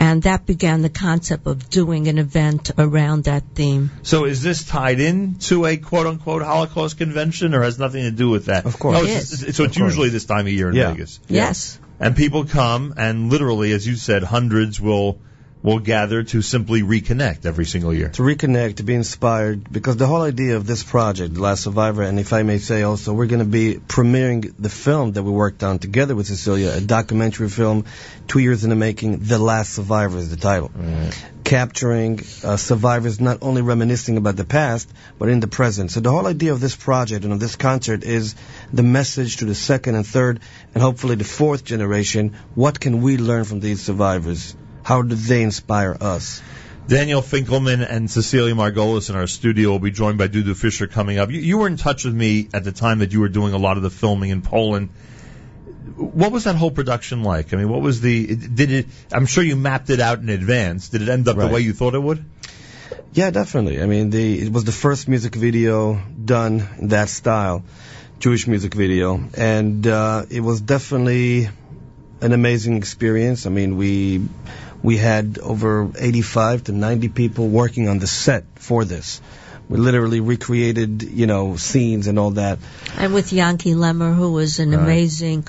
[0.01, 3.91] And that began the concept of doing an event around that theme.
[4.03, 8.13] So is this tied in to a quote unquote Holocaust convention or has nothing to
[8.13, 8.65] do with that?
[8.65, 8.95] Of course.
[8.97, 9.43] No, It it's, is.
[9.43, 9.91] it's- so it's course.
[9.91, 10.93] usually this time of year in Yeah.
[10.93, 11.19] Vegas.
[11.29, 11.81] Yes.
[11.99, 15.19] And people come and literally, as you said, hundreds will
[15.63, 18.09] will gather to simply reconnect every single year.
[18.11, 22.03] to reconnect, to be inspired, because the whole idea of this project, The Last Survivor,
[22.03, 25.31] and if I may say also, we're going to be premiering the film that we
[25.31, 27.87] worked on together with Cecelia, a documentary film,
[28.29, 30.71] two years in the making, The Last Survivor is the title.
[31.43, 35.91] Capturing uh, survivors not only reminiscing about the past, but in the present.
[35.91, 38.35] So the whole idea of this project and of this concert is
[38.73, 40.41] the message to the second and third,
[40.75, 42.37] and hopefully the fourth generation.
[42.55, 44.55] What can we learn from these survivors?
[44.89, 46.41] How do they inspire us?
[46.87, 51.19] Daniel Finkelman and Cecelia Margules in our studio will be joined by Dudu Fisher coming
[51.19, 51.31] up.
[51.31, 53.59] You, you were in touch with me at the time that you were doing a
[53.59, 54.89] lot of the filming in Poland.
[55.97, 57.53] What was that whole production like?
[57.53, 60.89] I mean, what was the, did it, I'm sure you mapped it out in advance.
[60.89, 61.49] Did it end up Right.
[61.49, 62.25] the way you thought it would?
[63.13, 63.83] Yeah, definitely.
[63.83, 66.01] I mean, the it was the first music video
[66.35, 67.63] done in that style,
[68.21, 71.51] Jewish music video, and uh, it was definitely
[72.21, 73.47] an amazing experience.
[73.47, 74.27] I mean, we
[74.83, 79.21] we had over 85 to 90 people working on the set for this.
[79.69, 82.59] We literally recreated, you know, scenes and all that.
[82.97, 84.81] And with Yanky Lemmer, who was an Right.
[84.83, 85.45] amazing,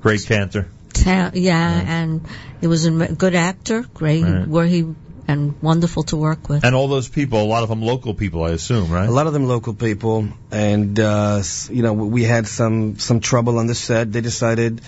[0.00, 0.68] Great cantor.
[0.92, 2.20] ta- yeah, and
[2.60, 4.46] he was a good actor, great, Right.
[4.48, 4.86] where he,
[5.28, 6.64] and wonderful to work with.
[6.64, 9.08] And all those people, a lot of them local people, I assume, right?
[9.08, 13.58] A lot of them local people, and uh, you know we had some some trouble
[13.58, 14.12] on the set.
[14.12, 14.80] They decided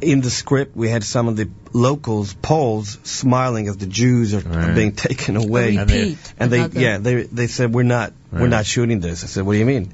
[0.00, 4.38] in the script we had some of the locals Poles smiling as the Jews are,
[4.48, 8.12] are being taken away, And they- and they another- yeah they they said we're not
[8.30, 8.42] Right.
[8.42, 9.24] we're not shooting this.
[9.24, 9.92] I said what do you mean?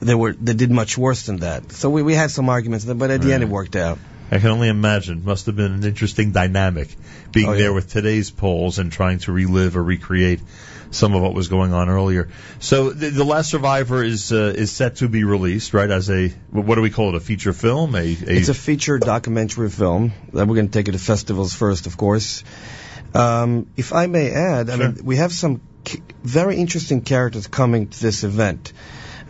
[0.00, 1.72] They were they did much worse than that.
[1.72, 3.98] So we we had some arguments, but at the end it worked out.
[4.30, 5.24] I can only imagine.
[5.24, 6.94] Must have been an interesting dynamic
[7.32, 7.58] being Oh, yeah.
[7.58, 10.40] there with today's Poles and trying to relive or recreate
[10.90, 12.28] some of what was going on earlier.
[12.60, 15.90] So the, the Last Survivor is uh, is set to be released, right?
[15.90, 17.14] As a what do we call it?
[17.14, 17.94] A feature film?
[17.94, 21.54] A, a It's a feature documentary film that we're going to take it to festivals
[21.54, 22.44] first, of course.
[23.14, 25.60] Um, if I may add, I mean, we have some
[26.22, 28.72] very interesting characters coming to this event.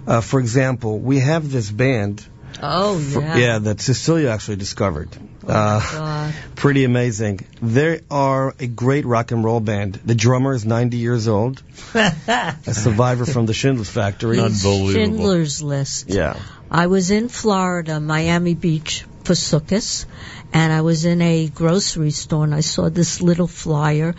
[0.06, 2.26] Uh, for example, we have this band.
[2.62, 3.58] Oh, fr- yeah.
[3.58, 5.10] that Cecelia actually discovered.
[5.48, 7.40] Oh, uh, pretty amazing.
[7.62, 9.94] They are a great rock and roll band.
[10.04, 11.62] The drummer is 90 years old,
[11.94, 14.36] a survivor from the Schindler's Factory.
[14.36, 16.08] Schindler's List.
[16.08, 16.36] Yeah.
[16.70, 20.06] I was in Florida, Miami Beach, for Sukkot,
[20.52, 24.14] and I was in a grocery store and I saw this little flyer,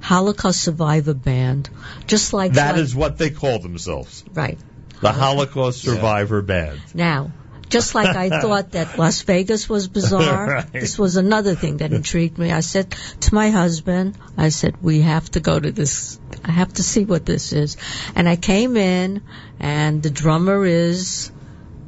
[0.00, 1.70] Holocaust Survivor Band,
[2.06, 4.58] just like that like- is what they call themselves, right
[5.02, 6.80] the Holocaust Survivor Band.
[6.94, 7.32] now.
[7.72, 10.72] Just like I thought that Las Vegas was bizarre, Right.
[10.72, 12.52] this was another thing that intrigued me.
[12.52, 16.18] I said to my husband, I said, we have to go to this.
[16.44, 17.76] I have to see what this is.
[18.14, 19.22] And I came in,
[19.58, 21.32] and the drummer is,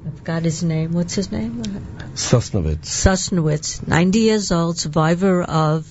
[0.06, 0.92] I forgot his name.
[0.92, 1.62] What's his name?
[2.14, 2.86] Sosnovitz.
[2.86, 5.86] Susnowitz, 90 years old, survivor of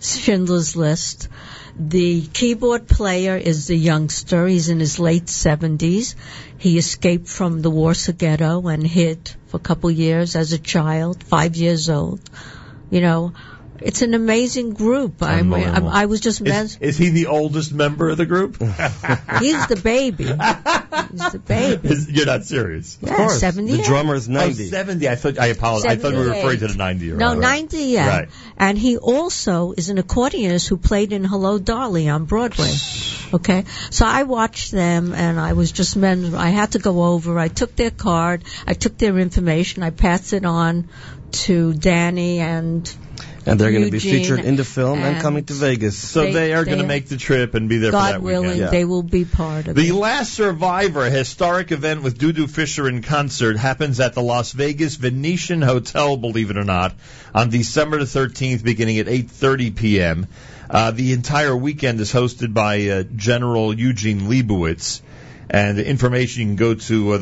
[0.00, 1.28] Schindler's List.
[1.88, 4.46] The keyboard player is the youngster.
[4.46, 6.14] He's in his late 70s.
[6.56, 11.24] He escaped from the Warsaw Ghetto and hid for a couple years as a child,
[11.24, 12.20] five years old.
[12.88, 13.32] You know,
[13.84, 15.22] it's an amazing group.
[15.22, 18.56] I, mean, I, I was just Is, is he the oldest member of the group?
[19.40, 20.24] He's the baby.
[20.24, 21.88] He's the baby.
[21.88, 22.98] Is- you're not serious.
[23.00, 23.40] Yeah, Of course.
[23.40, 23.76] 78.
[23.76, 24.64] The drummer is 90.
[24.64, 25.08] Oh, 70.
[25.08, 25.90] I thought I apologize.
[25.90, 27.20] I thought we were referring to the 90 year old.
[27.20, 28.08] No, 90, yeah.
[28.08, 28.28] Right.
[28.56, 32.72] And he also is an accordionist who played in Hello Dolly on Broadway.
[33.34, 36.34] Okay, so I watched them, and I was just men.
[36.34, 37.38] I had to go over.
[37.38, 38.44] I took their card.
[38.66, 39.82] I took their information.
[39.82, 40.88] I passed it on
[41.32, 42.94] to Danny and
[43.46, 45.96] and they're going to be featured in the film and, and coming to Vegas.
[45.96, 48.22] So they, They- are going to make the trip and be there for God that
[48.22, 48.70] willing, weekend.
[48.70, 49.88] they will be part of The it.
[49.88, 54.96] The Last Survivor historic event with Dudu Fisher in concert happens at the Las Vegas
[54.96, 56.94] Venetian Hotel, believe it or not,
[57.34, 60.26] on December the 13th beginning at 8:30 p.m.
[60.70, 65.02] Uh, the entire weekend is hosted by uh, General Eugene Leibowitz.
[65.50, 67.18] And the information you can go to uh,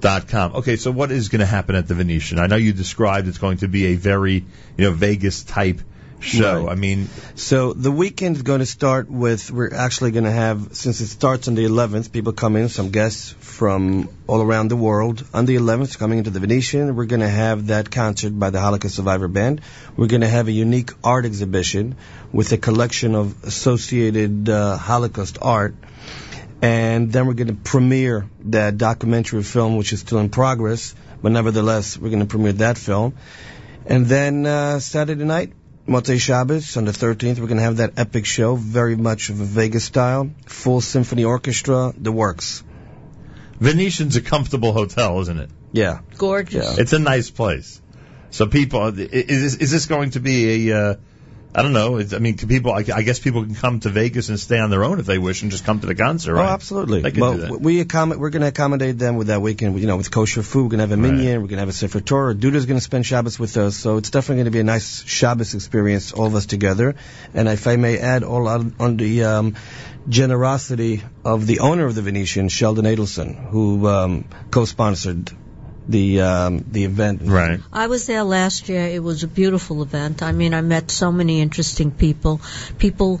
[0.00, 0.56] thelastsurvivorevent.com, thelastsurvivorevent.com.
[0.56, 2.38] Okay, so what is going to happen at the Venetian?
[2.38, 4.44] I know you described it's going to be a very,
[4.76, 5.80] you know, Vegas type
[6.24, 6.64] show.
[6.64, 6.72] Right.
[6.72, 10.74] I mean, So the weekend is going to start with, we're actually going to have,
[10.74, 14.76] since it starts on the 11th, people come in, some guests from all around the
[14.76, 15.24] world.
[15.34, 18.60] On the 11th, coming into the Venetian, we're going to have that concert by the
[18.60, 19.60] Holocaust Survivor Band.
[19.96, 21.96] We're going to have a unique art exhibition
[22.32, 25.74] with a collection of associated uh, Holocaust art.
[26.64, 28.26] And then we're going to premiere
[28.56, 32.78] that documentary film, which is still in progress, but nevertheless, we're going to premiere that
[32.78, 33.14] film.
[33.86, 35.52] And then uh, Saturday night,
[35.86, 39.40] Motzei Shabbos, on the 13th, we're going to have that epic show, very much of
[39.40, 42.64] a Vegas style, full symphony orchestra, the works.
[43.60, 45.50] Venetian's a comfortable hotel, isn't it?
[45.72, 46.00] Yeah.
[46.16, 46.78] Gorgeous.
[46.78, 47.80] It's a nice place.
[48.30, 50.76] So people, i- is is this going to be a?
[50.78, 50.94] Uh,
[51.56, 51.98] I don't know.
[51.98, 52.72] It's, I mean, can people?
[52.72, 55.18] I, I guess people can come to Vegas and stay on their own if they
[55.18, 56.48] wish, and just come to the concert, right?
[56.48, 57.02] Oh, absolutely.
[57.02, 57.60] They can well, do that.
[57.60, 60.64] we accommodate, we're going to accommodate them with that weekend, you know, with kosher food.
[60.64, 62.34] We're going to have a minyan, we're going to have a Sefer Torah.
[62.34, 65.04] Dudu's going to spend Shabbos with us, so it's definitely going to be a nice
[65.04, 66.96] Shabbos experience, all of us together.
[67.34, 69.54] And if I may add, all on, on the um,
[70.08, 75.30] generosity of the owner of the Venetian, Sheldon Adelson, who um, co-sponsored
[75.88, 77.22] the um, the event.
[77.24, 77.60] Right.
[77.72, 78.86] I was there last year.
[78.86, 80.22] It was a beautiful event.
[80.22, 82.40] I mean, I met so many interesting people.
[82.78, 83.20] People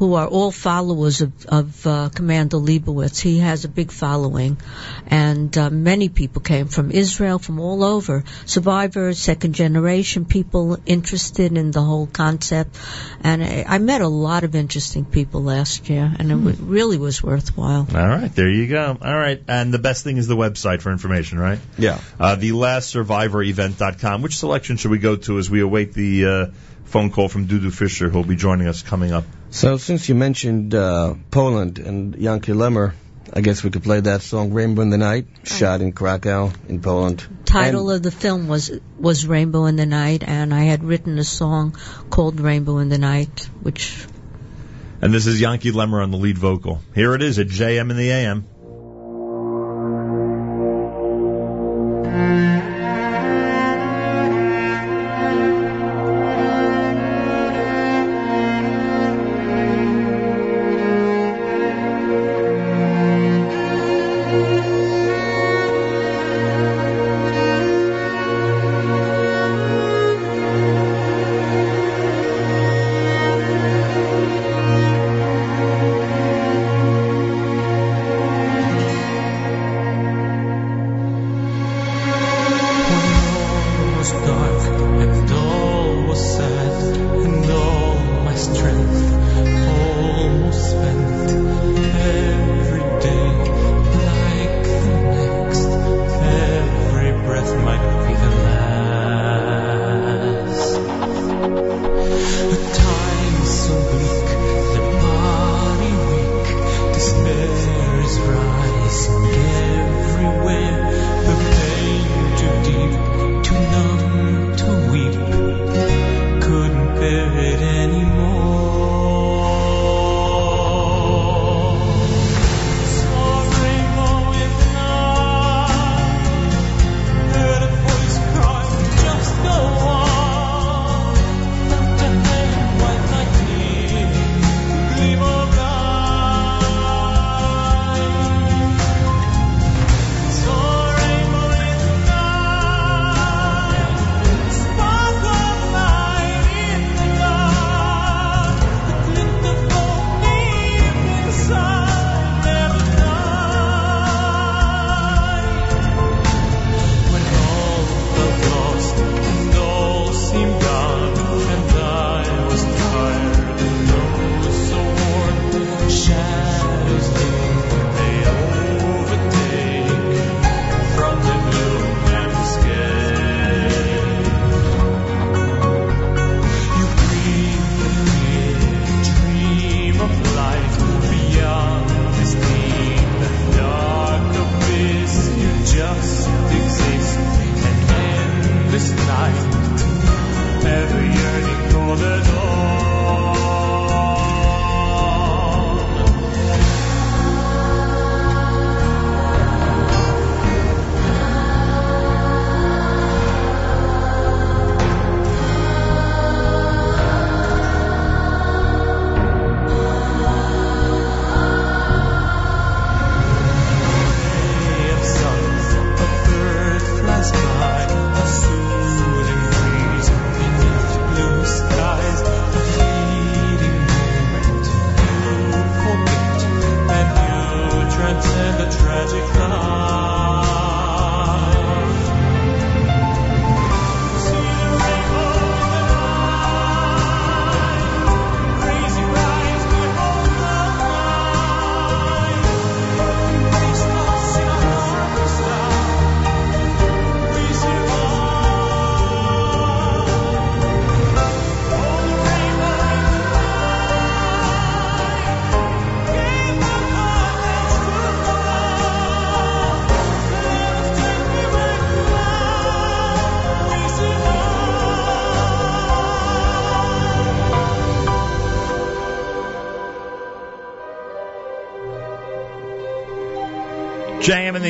[0.00, 3.20] who are all followers of, of uh, Commander Leibowitz.
[3.20, 4.56] He has a big following,
[5.06, 8.24] and uh, many people came from Israel, from all over.
[8.46, 12.78] Survivors, second generation people interested in the whole concept,
[13.22, 16.96] and I, I met a lot of interesting people last year, and it w- really
[16.96, 17.86] was worthwhile.
[17.94, 18.96] All right, there you go.
[19.02, 21.58] All right, and the best thing is the website for information, right?
[21.76, 22.00] Yeah.
[22.18, 24.22] Uh, the lastsurvivorevent.com.
[24.22, 26.46] Which selection should we go to as we await the uh,
[26.90, 29.24] phone call from Dudu Fisher, who'll be joining us coming up?
[29.50, 32.94] So since you mentioned uh, Poland and Yanky Lemmer,
[33.32, 36.80] I guess we could play that song "Rainbow in the Night," shot in Krakow in
[36.80, 37.26] Poland.
[37.44, 41.24] title of the film was was Rainbow in the Night, and I had written a
[41.24, 41.76] song
[42.10, 44.06] called Rainbow in the Night, which
[45.00, 46.82] And this is Yanky Lemmer on the lead vocal.
[46.94, 48.46] Here it is at JM in the AM.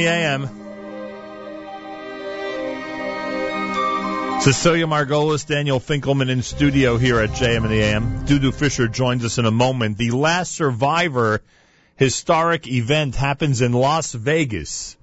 [0.06, 0.48] AM.
[4.40, 8.24] Cecelia Margules, Daniel Finkelman in studio here at JM in the AM.
[8.24, 9.98] Dudu Fisher joins us in a moment.
[9.98, 11.42] The Last Survivor
[11.96, 14.96] historic event happens in Las Vegas.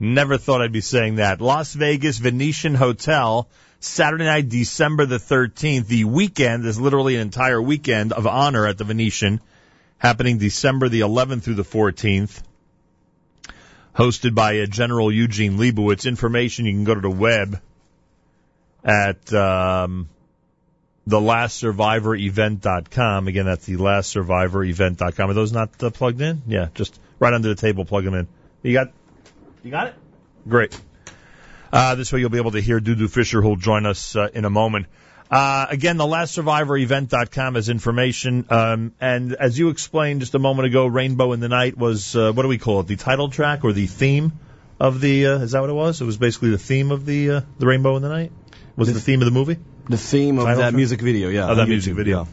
[0.00, 1.42] Never thought I'd be saying that.
[1.42, 3.50] Las Vegas Venetian Hotel,
[3.80, 5.86] Saturday night, December the 13th.
[5.86, 9.42] The weekend is literally an entire weekend of honor at the Venetian,
[9.98, 12.42] happening December the 11th through the 14th.
[13.94, 16.06] Hosted by General Eugene Leibowitz.
[16.06, 17.60] Information you can go to the web
[18.84, 20.08] at um,
[21.06, 21.62] the last
[23.28, 24.16] Again, that's the last
[25.30, 26.42] Are those not uh, plugged in?
[26.46, 28.28] Yeah, just right under the table, plug them in.
[28.62, 28.92] You got,
[29.62, 29.94] you got it?
[30.48, 30.78] Great.
[31.72, 34.44] Uh, this way you'll be able to hear Dudu Fisher, who'll join us uh, in
[34.44, 34.86] a moment.
[35.30, 38.46] Uh, again, the last survivor event.com has information.
[38.50, 42.32] Um, and as you explained just a moment ago, Rainbow in the Night was, uh,
[42.32, 42.88] what do we call it?
[42.88, 44.32] The title track or the theme
[44.80, 46.00] of the, uh, is that what it was?
[46.00, 48.32] It was basically the theme of the, uh, the Rainbow in the Night?
[48.76, 49.58] Was it the theme of the movie?
[49.88, 50.76] The theme of Title that track?
[50.76, 51.46] music video, yeah.
[51.46, 52.28] Of that on music YouTube, video.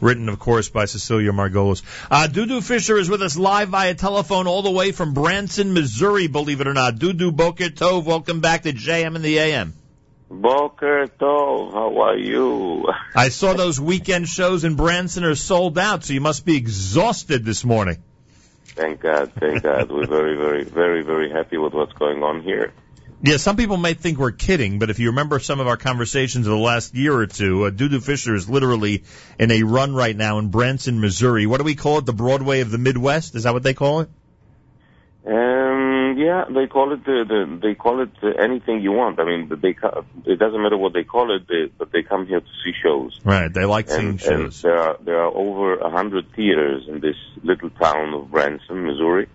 [0.00, 1.82] Written, of course, by Cecelia Margules.
[2.10, 6.26] Uh, Dudu Fisher is with us live via telephone all the way from Branson, Missouri,
[6.26, 6.96] believe it or not.
[6.96, 9.74] Dudu Boker Tov, welcome back to JM and the AM.
[10.32, 12.88] Boker Tov, how are you?
[13.14, 17.44] I saw those weekend shows in Branson are sold out, so you must be exhausted
[17.44, 18.02] this morning.
[18.64, 19.90] Thank God, thank God.
[19.90, 22.72] We're very, very, very, very happy with what's going on here.
[23.24, 26.46] Yeah, some people might think we're kidding, but if you remember some of our conversations
[26.46, 29.04] of the last year or two, uh, Dudu Fisher is literally
[29.38, 31.46] in a run right now in Branson, Missouri.
[31.46, 32.06] What do we call it?
[32.06, 33.34] The Broadway of the Midwest?
[33.34, 34.08] Is that what they call it?
[35.24, 39.20] Um, yeah, they call it the, the they call it uh, anything you want.
[39.20, 39.76] I mean, they
[40.26, 43.20] it doesn't matter what they call it, they, but they come here to see shows.
[43.24, 43.52] Right.
[43.52, 44.64] They like seeing and, shows.
[44.64, 48.84] And there are there are over a hundred theaters in this little town of Branson,
[48.84, 49.28] Missouri,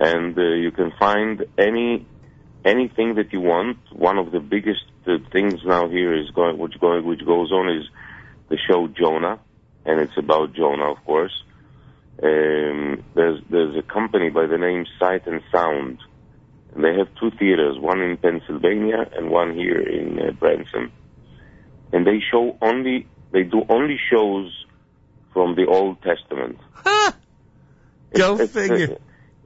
[0.00, 2.04] and uh, you can find any
[2.64, 3.78] anything that you want.
[3.92, 7.68] One of the biggest uh, things now here is going which going which goes on
[7.68, 7.84] is
[8.48, 9.38] the show Jonah,
[9.86, 11.44] and it's about Jonah, of course.
[12.22, 15.98] Um, there's there's a company by the name Sight and Sound,
[16.74, 20.90] and they have two theaters, one in Pennsylvania and one here in uh, Branson,
[21.92, 24.52] and they show only they do only shows
[25.32, 26.58] from the Old Testament.
[28.14, 28.94] Go It's- it's, figure.
[28.94, 28.98] uh,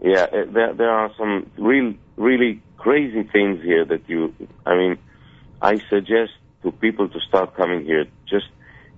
[0.03, 4.35] yeah, uh, there there are some real really crazy things here that you.
[4.65, 4.99] I mean,
[5.61, 8.47] I suggest to people to start coming here just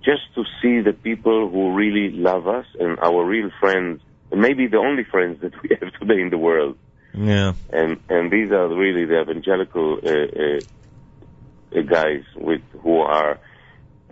[0.05, 4.01] just to see the people who really love us and our real friends,
[4.31, 6.77] and maybe the only friends that we have today in the world.
[7.13, 7.53] Yeah.
[7.71, 13.39] And and these are really the evangelical uh, uh, uh, guys with who are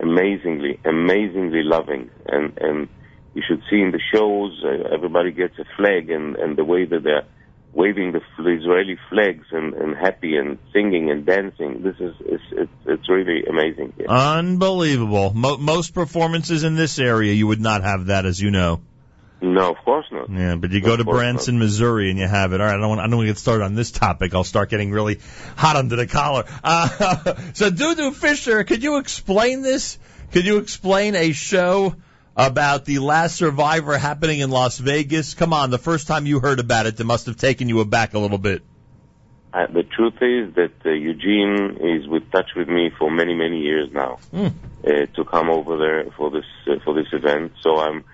[0.00, 2.88] amazingly, amazingly loving, and and
[3.34, 6.84] you should see in the shows uh, everybody gets a flag, and and the way
[6.86, 7.26] that they're
[7.74, 11.82] waving the, the Israeli flags and and happy and singing and dancing.
[11.82, 13.92] This is it's it's, it's really amazing.
[13.98, 14.06] Yeah.
[14.08, 15.32] Unbelievable.
[15.34, 18.80] Mo- most performances in this area, you would not have that, as you know.
[19.40, 20.30] No, of course not.
[20.30, 22.60] Yeah, but you go to Branson, Missouri, and you have it.
[22.60, 24.34] All right, I don't want, I don't want to get started on this topic.
[24.34, 25.20] I'll start getting really
[25.56, 26.44] hot under the collar.
[26.62, 26.88] Uh,
[27.52, 29.98] so, Dudu Fisher, could you explain this?
[30.32, 31.94] Could you explain a show
[32.36, 35.34] about the last survivor happening in Las Vegas?
[35.34, 38.14] Come on, the first time you heard about it, it must have taken you aback
[38.14, 38.62] a little bit.
[39.52, 43.60] Uh, the truth is that uh, Eugene is with touch with me for many many
[43.60, 44.48] years now Hmm.
[44.84, 47.52] uh, to come over there for this uh, for this event.
[47.60, 48.04] So I'm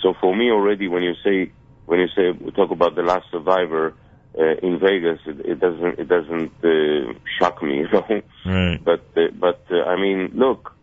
[0.00, 1.52] so for me already when you say
[1.84, 3.92] when you say we talk about the last survivor
[4.38, 8.22] uh, in Vegas, it, it doesn't it doesn't uh, shock me, you know.
[8.46, 8.82] Right.
[8.82, 10.75] But uh, but uh, I mean, look,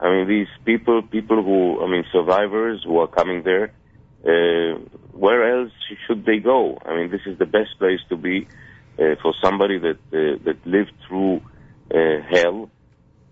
[0.00, 3.72] I mean these people people who I mean survivors who are coming there.
[4.22, 4.78] Uh,
[5.12, 5.72] where else
[6.06, 6.78] should they go?
[6.84, 8.48] I mean, this is the best place to be
[8.98, 11.42] uh, for somebody that uh, that lived through
[11.94, 12.70] uh, hell,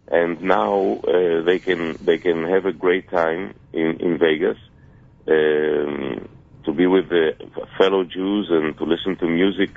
[0.08, 4.58] and now uh, they can they can have a great time in in Vegas,
[5.28, 6.28] um,
[6.64, 7.32] to be with the
[7.78, 9.70] fellow Jews and to listen to music,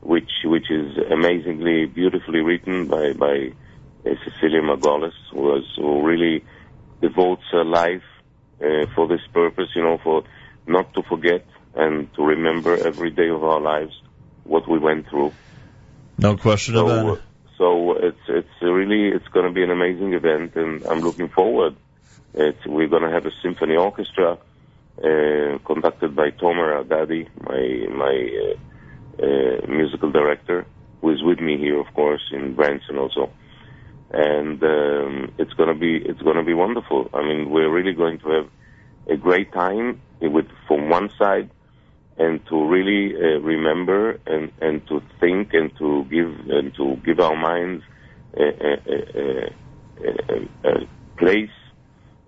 [0.00, 3.52] which which is amazingly beautifully written by by
[4.04, 6.44] Cecelia Margules, who was who really
[7.00, 8.02] devotes her life
[8.60, 9.68] uh, for this purpose.
[9.74, 10.24] You know, for
[10.66, 13.94] not to forget and to remember every day of our lives
[14.44, 15.32] what we went through.
[16.18, 17.22] No question So, about it.
[17.58, 21.76] so it's it's really it's going to be an amazing event, and I'm looking forward.
[22.34, 24.38] It's, we're going to have a symphony orchestra
[24.98, 28.14] uh, conducted by Tomer Agadi, my my
[28.44, 30.66] uh, uh, musical director,
[31.00, 33.30] who is with me here, of course, in Branson also.
[34.12, 37.08] And um, it's to be it's to be wonderful.
[37.14, 38.48] I mean, we're really going to have
[39.08, 41.50] a great time with from one side
[42.18, 47.20] and to really uh, remember and, and to think and to give and to give
[47.20, 47.82] our minds
[48.36, 49.54] a, a, a,
[50.08, 51.50] a, a place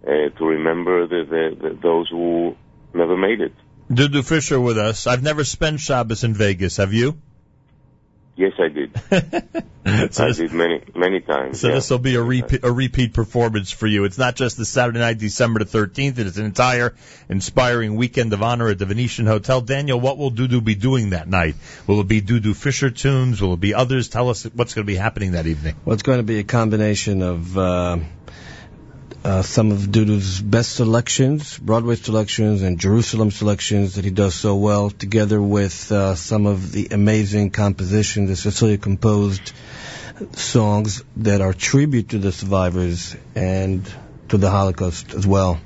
[0.07, 2.57] uh, to remember the, the, the, those who
[2.95, 3.53] never made it.
[3.91, 5.07] Dudu Fisher with us.
[5.07, 6.79] I've never spent Shabbos in Vegas.
[6.79, 7.19] Have you?
[8.37, 8.91] Yes, I did.
[9.87, 11.61] I did many many times.
[11.61, 11.75] So yeah.
[11.75, 14.05] this will be a repeat, a repeat performance for you.
[14.05, 16.19] It's not just the Saturday night, December the 13th.
[16.19, 16.95] It is an entire
[17.29, 19.61] inspiring weekend of honor at the Venetian Hotel.
[19.61, 21.55] Daniel, what will Dudu be doing that night?
[21.87, 23.41] Will it be Dudu Fisher tunes?
[23.41, 24.09] Will it be others?
[24.09, 25.77] Tell us what's going to be happening that evening.
[25.85, 27.99] Well, it's going to be a combination of uh,
[29.25, 34.57] uh, some of Dudu's best selections, Broadway selections, and Jerusalem selections that he does so
[34.57, 39.53] well, together with uh, some of the amazing compositions that Cecelia composed
[40.33, 43.91] songs that are tribute to the survivors and
[44.29, 45.59] to the Holocaust as well.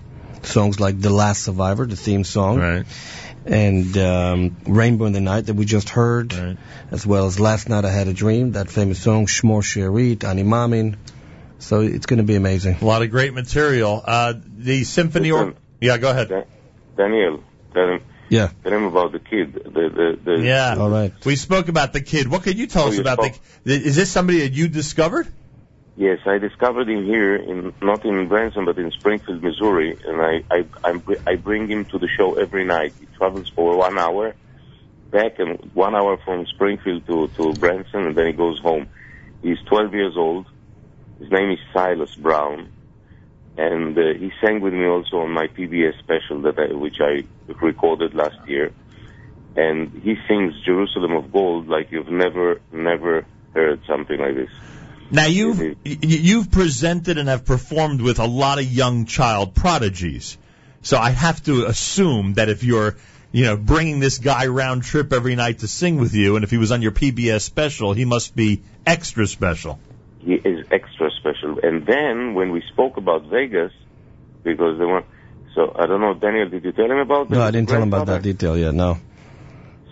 [0.43, 2.87] Songs like The Last Survivor, the theme song, right.
[3.45, 6.57] and um, Rainbow in the Night that we just heard, right.
[6.93, 10.45] as well as Last Night I Had a Dream, that famous song, Shmor Sherit, Ani
[10.45, 10.97] Mamin.
[11.59, 12.77] So it's going to be amazing.
[12.81, 14.03] A lot of great material.
[14.05, 16.47] Uh, the symphony or yeah, go ahead.
[16.97, 17.43] Daniel,
[17.75, 18.51] tell him, yeah.
[18.62, 19.55] tell him about the kid.
[19.55, 20.77] The, the, the, Yeah.
[20.78, 21.12] All right.
[21.25, 22.28] We spoke about the kid.
[22.28, 23.39] What could you tell Oh, us you about spoke.
[23.65, 23.75] the?
[23.75, 25.27] Is this somebody that you discovered?
[25.97, 30.45] Yes, I discovered him here in not in Branson but in Springfield, Missouri, and I
[30.49, 32.93] I I'm, I bring him to the show every night.
[33.01, 34.35] He travels for one hour
[35.11, 38.89] back and one hour from Springfield to to Branson, and then he goes home.
[39.43, 40.47] He's 12 years old.
[41.19, 42.71] His name is Silas Brown,
[43.57, 47.25] and uh, he sang with me also on my PBS special that I, which I
[47.61, 48.73] recorded last year.
[49.57, 54.51] And he sings Jerusalem of Gold like you've never never heard something like this.
[55.11, 60.39] Now you've you've presented and have performed with a lot of young child prodigies,
[60.83, 62.95] so I have to assume that if you're
[63.33, 66.51] you know bringing this guy round trip every night to sing with you, and if
[66.53, 69.81] he was on your PBS special, he must be extra special.
[70.21, 71.59] He is extra special.
[71.63, 73.73] And then when we spoke about Vegas,
[74.43, 75.05] because they were,
[75.55, 77.35] so I don't know, Daniel, did you tell him about that?
[77.35, 78.99] No, I didn't tell him about that detail yet, no.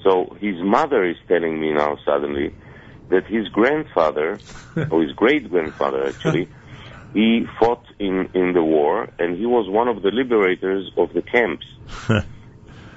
[0.02, 2.54] So his mother is telling me now suddenly
[3.08, 4.38] that his grandfather,
[4.90, 6.48] or his great grandfather actually,
[7.12, 11.22] he fought in, in the war and he was one of the liberators of the
[11.22, 11.66] camps.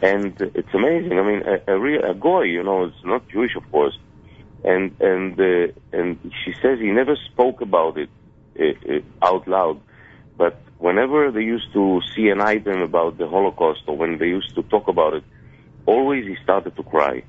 [0.01, 1.17] and it's amazing.
[1.17, 3.97] I mean, a, a real a goy, you know, it's not Jewish, of course.
[4.63, 8.09] And and uh, and she says he never spoke about it
[8.59, 9.81] uh, uh, out loud,
[10.37, 14.55] but whenever they used to see an item about the Holocaust or when they used
[14.55, 15.23] to talk about it,
[15.85, 17.23] always he started to cry.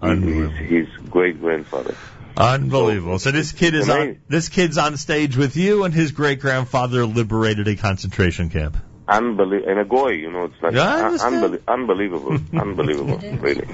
[0.00, 1.96] His, his great grandfather.
[2.36, 3.18] Unbelievable.
[3.18, 7.04] So this kid is on this kid's on stage with you, and his great grandfather
[7.04, 8.76] liberated a concentration camp.
[9.08, 9.70] Unbelievable.
[9.70, 11.62] And a goy, you know, it's like Yeah, I un- understand.
[11.66, 12.38] unbelievable.
[12.60, 13.66] unbelievable, really.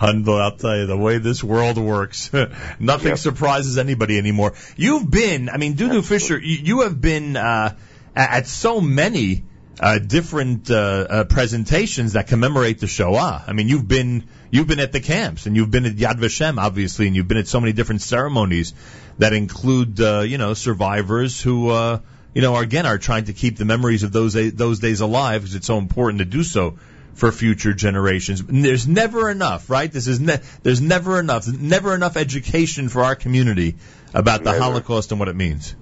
[0.00, 0.36] Unbelievable.
[0.40, 2.30] I'll tell you, the way this world works,
[2.78, 4.54] nothing surprises anybody anymore.
[4.76, 7.76] You've been, I mean, Dudu Fisher, you, you have been uh,
[8.14, 9.42] at, so many
[9.80, 13.44] uh, different uh, uh, presentations that commemorate the Shoah.
[13.46, 16.58] I mean, you've been you've been at the camps, and you've been at Yad Vashem,
[16.58, 18.74] obviously, and you've been at so many different ceremonies
[19.18, 22.00] that include, uh, you know, survivors who.
[22.34, 25.54] You know, again, are trying to keep the memories of those those days alive because
[25.54, 26.78] it's so important to do so
[27.14, 28.40] for future generations.
[28.40, 29.90] And there's never enough, right?
[29.90, 33.74] This is ne- there's never enough, never enough education for our community
[34.14, 34.62] about the Never.
[34.62, 35.74] Holocaust and what it means.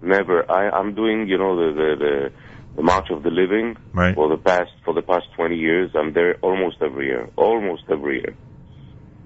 [0.00, 0.50] Never.
[0.50, 2.32] I, I'm doing, you know, the, the, the,
[2.76, 4.14] the March of the Living Right.
[4.14, 5.90] for the past for the past 20 years.
[5.94, 8.34] I'm there almost every year, almost every year,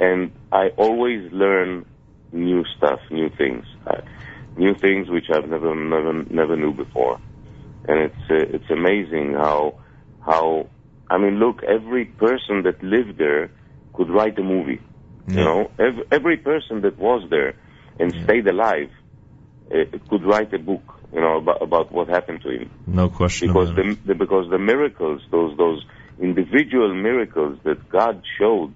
[0.00, 1.84] and I always learn
[2.32, 4.00] new stuff, new things, uh,
[4.56, 7.20] new things which I've never never never knew before,
[7.88, 9.74] and it's uh, it's amazing how
[10.24, 10.68] how
[11.12, 13.50] I mean, look, every person that lived there
[13.92, 14.80] could write a movie.
[15.28, 17.54] You know, every, every person that was there
[18.00, 18.90] and stayed alive
[19.70, 20.82] uh, could write a book,
[21.12, 22.70] you know, about, about what happened to him.
[22.86, 23.48] No question.
[23.48, 25.84] Because the, the because the miracles, those those
[26.20, 28.74] individual miracles that God showed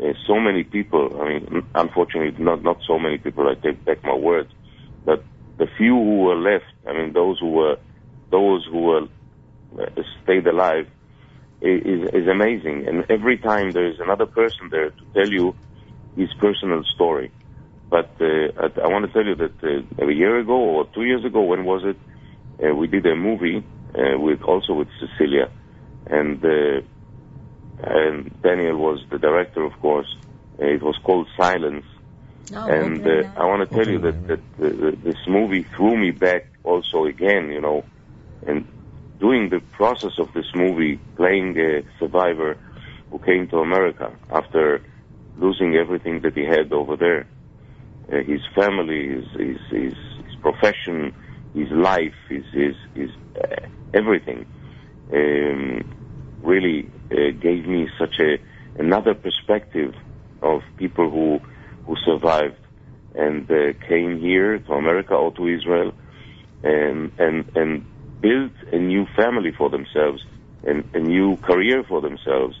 [0.00, 1.20] uh, so many people.
[1.20, 3.46] I mean, unfortunately, not not so many people.
[3.48, 4.50] I take back my words,
[5.04, 5.24] but
[5.58, 6.72] the few who were left.
[6.86, 7.76] I mean, those who were
[8.30, 9.02] those who were
[9.78, 10.88] uh, stayed alive
[11.60, 12.86] is is amazing.
[12.88, 15.54] And every time there is another person there to tell you
[16.16, 17.30] his personal story.
[17.88, 21.04] But uh, I, I want to tell you that uh, a year ago or two
[21.04, 21.98] years ago, when was it?
[22.62, 23.64] Uh, we did a movie
[23.94, 25.50] uh, with also with Cecelia,
[26.06, 26.80] and uh,
[27.82, 30.06] and Daniel was the director, of course.
[30.58, 31.84] Uh, it was called Silence,
[32.54, 36.10] Oh, and uh, I want to tell you that that uh, this movie threw me
[36.10, 37.84] back also again, you know,
[38.46, 38.66] and
[39.20, 42.58] doing the process of this movie, playing a survivor,
[43.10, 44.82] who came to America after
[45.38, 47.26] losing everything that he had over there.
[48.12, 49.94] Uh, his family, his, his, his,
[50.26, 51.14] his profession,
[51.54, 54.44] his life, his, his, his uh, everything,
[55.12, 55.82] um,
[56.42, 58.38] really uh, gave me such a
[58.78, 59.94] another perspective
[60.42, 61.40] of people who
[61.86, 62.56] who survived
[63.14, 65.92] and uh, came here to America or to Israel
[66.62, 67.84] and and and
[68.20, 70.22] built a new family for themselves
[70.64, 72.56] and a new career for themselves,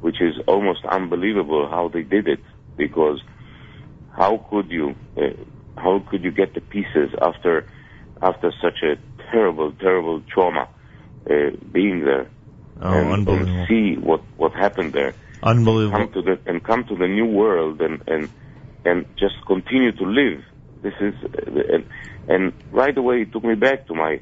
[0.00, 2.40] which is almost unbelievable how they did it.
[2.76, 3.22] Because
[4.16, 5.20] how could you uh,
[5.76, 7.66] how could you get the pieces after
[8.20, 8.96] after such a
[9.30, 10.68] terrible terrible trauma
[11.30, 12.28] uh, being there
[12.82, 13.56] Oh, and, unbelievable.
[13.60, 15.98] and see what what happened there Unbelievable.
[15.98, 18.28] come to the and come to the new world and and
[18.86, 20.44] and just continue to live.
[20.82, 21.14] This is
[21.74, 21.84] and
[22.28, 24.20] and right away it took me back to my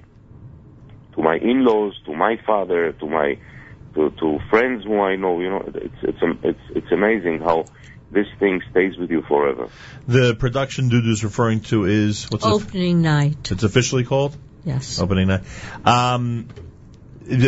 [1.15, 3.39] to my in-laws, to my father, to my
[3.95, 5.41] to to friends who I know.
[5.41, 7.67] You know, it's it's it's it's amazing how
[8.11, 9.69] this thing stays with you forever.
[10.07, 12.49] The production Dudu's referring to is what's it?
[12.49, 13.51] Opening night.
[13.51, 14.99] It's officially called Yes.
[15.01, 15.43] opening night.
[15.85, 16.63] Um, the-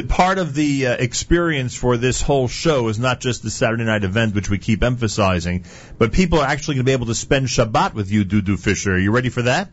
[0.08, 4.04] part of the uh, experience for this whole show is not just the Saturday night
[4.04, 5.64] event, which we keep emphasizing,
[5.98, 8.94] but people are actually going to be able to spend Shabbat with you, Dudu Fisher.
[8.94, 9.70] Are you ready for that?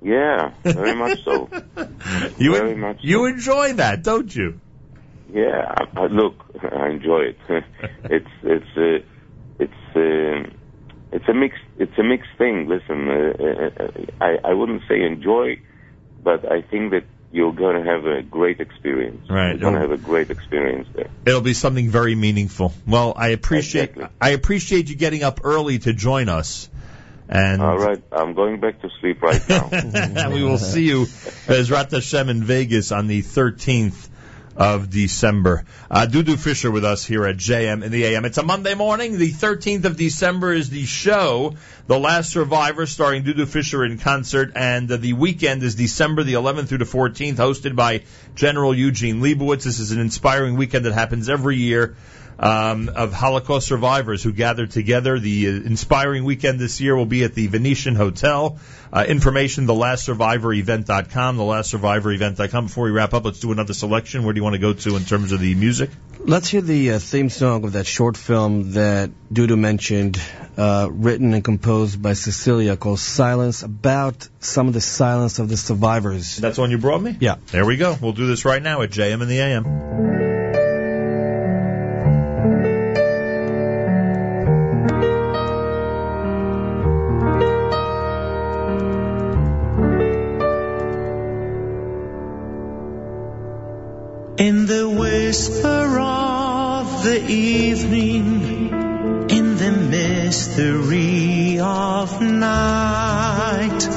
[0.00, 1.50] Yeah, very much so.
[2.38, 2.98] You very much.
[3.00, 4.60] you enjoy that, don't you?
[5.32, 7.38] Yeah, I, I, look, I enjoy it.
[8.04, 9.06] it's it's uh,
[9.58, 10.50] it's uh,
[11.12, 12.68] it's a mixed it's a mixed thing.
[12.68, 15.60] Listen, uh, uh, I I wouldn't say enjoy,
[16.22, 19.28] but I think that you're going to have a great experience.
[19.28, 19.50] Right.
[19.50, 21.10] You're going to have a great experience there.
[21.26, 22.72] It'll be something very meaningful.
[22.86, 26.68] Well, I appreciate I appreciate you getting up early to join us.
[27.30, 29.68] And All right, I'm going back to sleep right now.
[29.70, 34.08] And we will see you, Bezrat Hashem, in Vegas on the 13th
[34.58, 35.64] of December.
[35.88, 38.24] Uh, Dudu Fisher with us here at JM in the AM.
[38.24, 39.16] It's a Monday morning.
[39.16, 41.54] The 13th of December is the show,
[41.86, 44.52] The Last Survivor, starring Dudu Fisher in concert.
[44.56, 48.02] And uh, the weekend is December the 11th through the 14th, hosted by
[48.34, 49.62] General Eugene Leibowitz.
[49.62, 51.94] This is an inspiring weekend that happens every year
[52.38, 55.18] um, of Holocaust survivors who gathered together.
[55.18, 58.58] The uh, inspiring weekend this year will be at the Venetian Hotel.
[58.92, 62.66] Uh, information, thelastsurvivorevent.com, thelastsurvivorevent.com.
[62.66, 64.24] Before we wrap up, let's do another selection.
[64.24, 65.90] Where do you want to go to in terms of the music?
[66.20, 70.20] Let's hear the uh, theme song of that short film that Dudu mentioned,
[70.56, 75.56] uh, written and composed by Cecelia, called Silence, about some of the silence of the
[75.56, 76.36] survivors.
[76.36, 77.16] That's the one you brought me?
[77.20, 77.36] Yeah.
[77.48, 77.96] There we go.
[78.00, 80.37] We'll do this right now at JM and the AM.
[97.28, 98.70] Evening,
[99.28, 103.88] in the mystery of night,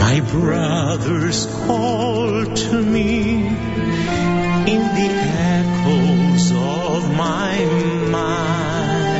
[0.00, 7.64] my brothers call to me in the echoes of my
[8.10, 9.18] mind.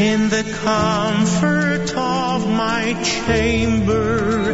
[0.00, 4.50] In the comfort of my chamber,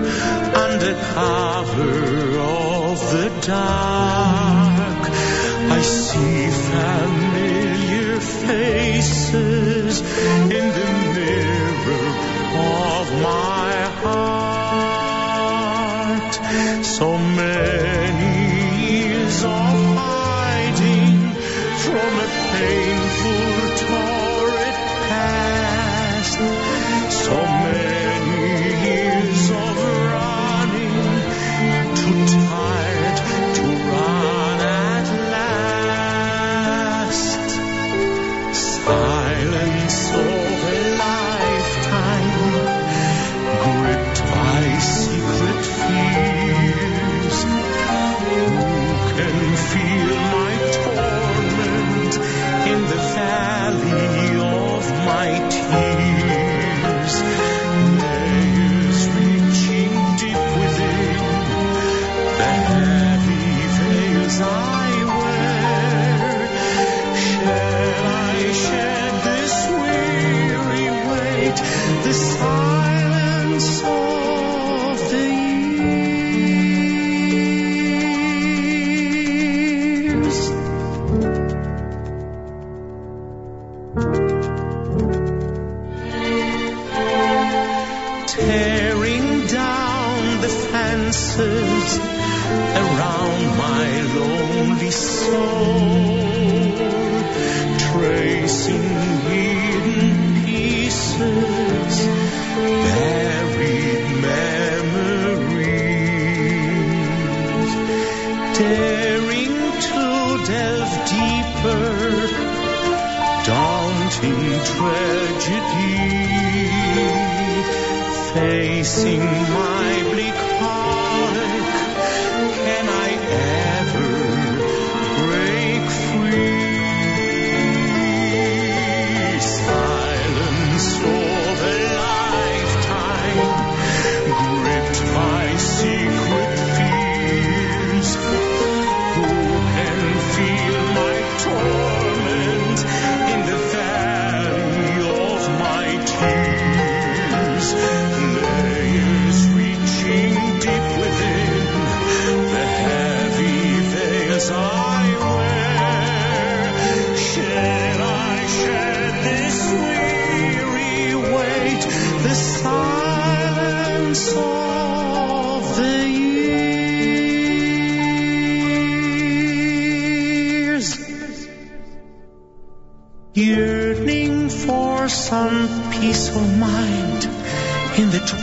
[0.55, 7.22] under cover of the dark, I see familiar
[8.53, 10.01] faces
[10.51, 10.92] in the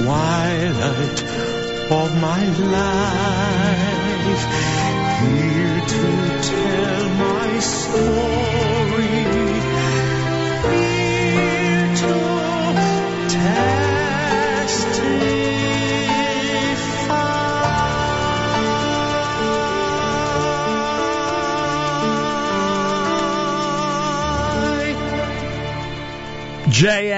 [0.09, 1.23] twilight
[1.91, 2.43] of my
[2.77, 4.43] life.
[5.21, 6.03] Here to
[6.49, 8.48] tell my story.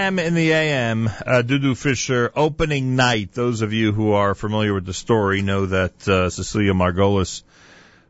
[0.02, 3.34] JM in the AM, uh, Dudu Fisher, opening night.
[3.34, 7.44] Those of you who are familiar with the story know that uh, Cecelia Margules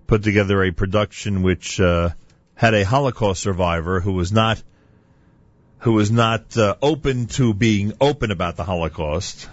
[0.07, 2.11] put together a production which uh,
[2.55, 4.63] had a Holocaust survivor who was not
[5.79, 9.49] who was not uh, open to being open about the Holocaust,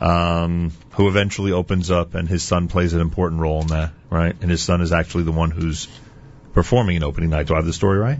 [0.00, 4.34] um, who eventually opens up, and his son plays an important role in that, right?
[4.40, 5.86] And his son is actually the one who's
[6.52, 7.46] performing an opening night.
[7.46, 8.18] Do I have the story right?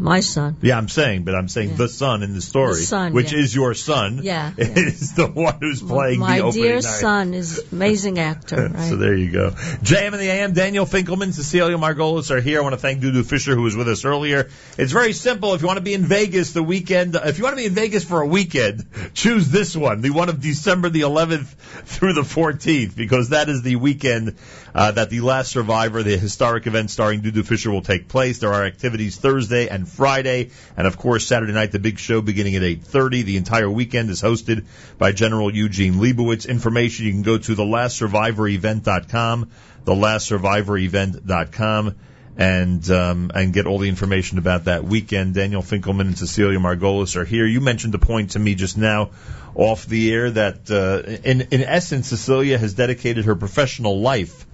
[0.00, 0.56] My son.
[0.62, 3.38] Yeah, I'm saying, but I'm saying the son in the story, The son, which yeah.
[3.40, 6.82] is your son, Yeah, is the one who's playing My the opening dear night.
[6.84, 8.88] son is amazing actor, right?
[8.88, 9.50] So there you go.
[9.50, 12.60] JM and the AM, Daniel Finkelman, Cecelia Margules are here.
[12.60, 14.48] I want to thank Dudu Fisher who was with us earlier.
[14.78, 15.54] It's very simple.
[15.54, 17.74] If you want to be in Vegas the weekend, if you want to be in
[17.74, 21.46] Vegas for a weekend, choose this one, the one of December the 11th
[21.84, 24.36] through the 14th, because that is the weekend
[24.74, 28.38] uh, that the Last Survivor, the historic event starring Dudu Fisher, will take place.
[28.38, 32.56] There are activities Thursday and Friday, and of course Saturday night, the big show beginning
[32.56, 33.24] at 8:30.
[33.24, 34.64] The entire weekend is hosted
[34.98, 36.48] by General Eugene Leibowitz.
[36.48, 39.50] Information you can go to thelastsurvivorevent.com,
[39.84, 41.94] thelastsurvivorevent.com.
[42.36, 45.34] And um, and get all the information about that weekend.
[45.34, 47.44] Daniel Finkelman and Cecelia Margules are here.
[47.44, 49.10] You mentioned a point to me just now
[49.54, 54.46] off the air that uh, in in essence Cecelia has dedicated her professional life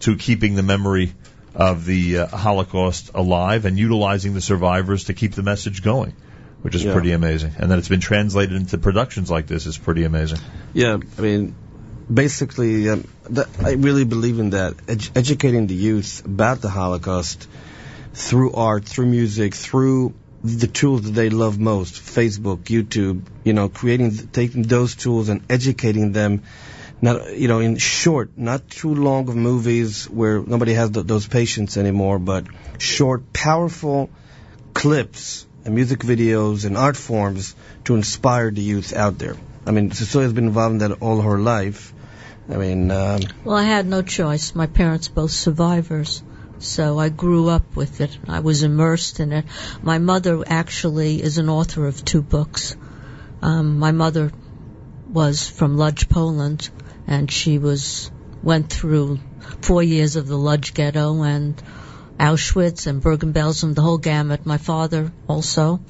[0.00, 1.12] to keeping the memory
[1.58, 6.14] of the uh, Holocaust alive and utilizing the survivors to keep the message going,
[6.62, 6.92] which is Yeah.
[6.92, 7.52] pretty amazing.
[7.58, 10.38] And that it's been translated into productions like this is pretty amazing.
[10.72, 11.54] Yeah, I mean,
[12.12, 14.74] basically, um, that, I really believe in that.
[14.86, 17.48] Ed- educating the youth about the Holocaust
[18.14, 20.14] through art, through music, through
[20.44, 25.42] the tools that they love most, Facebook, YouTube, you know, creating, taking those tools and
[25.50, 26.42] educating them,
[27.00, 31.26] not, you know, in short, not too long of movies where nobody has th- those
[31.26, 32.46] patience anymore, but
[32.78, 34.10] short, powerful
[34.74, 37.54] clips and music videos and art forms
[37.84, 39.36] to inspire the youth out there.
[39.66, 41.92] I mean, Cecelia's been involved in that all her life.
[42.50, 44.54] I mean, um, Well, I had no choice.
[44.54, 46.22] My parents both survivors.
[46.60, 48.18] So I grew up with it.
[48.26, 49.44] I was immersed in it.
[49.82, 52.74] My mother actually is an author of two books.
[53.42, 54.32] Um, my mother
[55.08, 56.68] was from Lodz, Poland,
[57.08, 58.10] and she was
[58.42, 59.18] went through
[59.62, 61.60] four years of the Lodz ghetto and
[62.20, 64.44] Auschwitz and Bergen-Belsen, the whole gamut.
[64.44, 65.80] My father also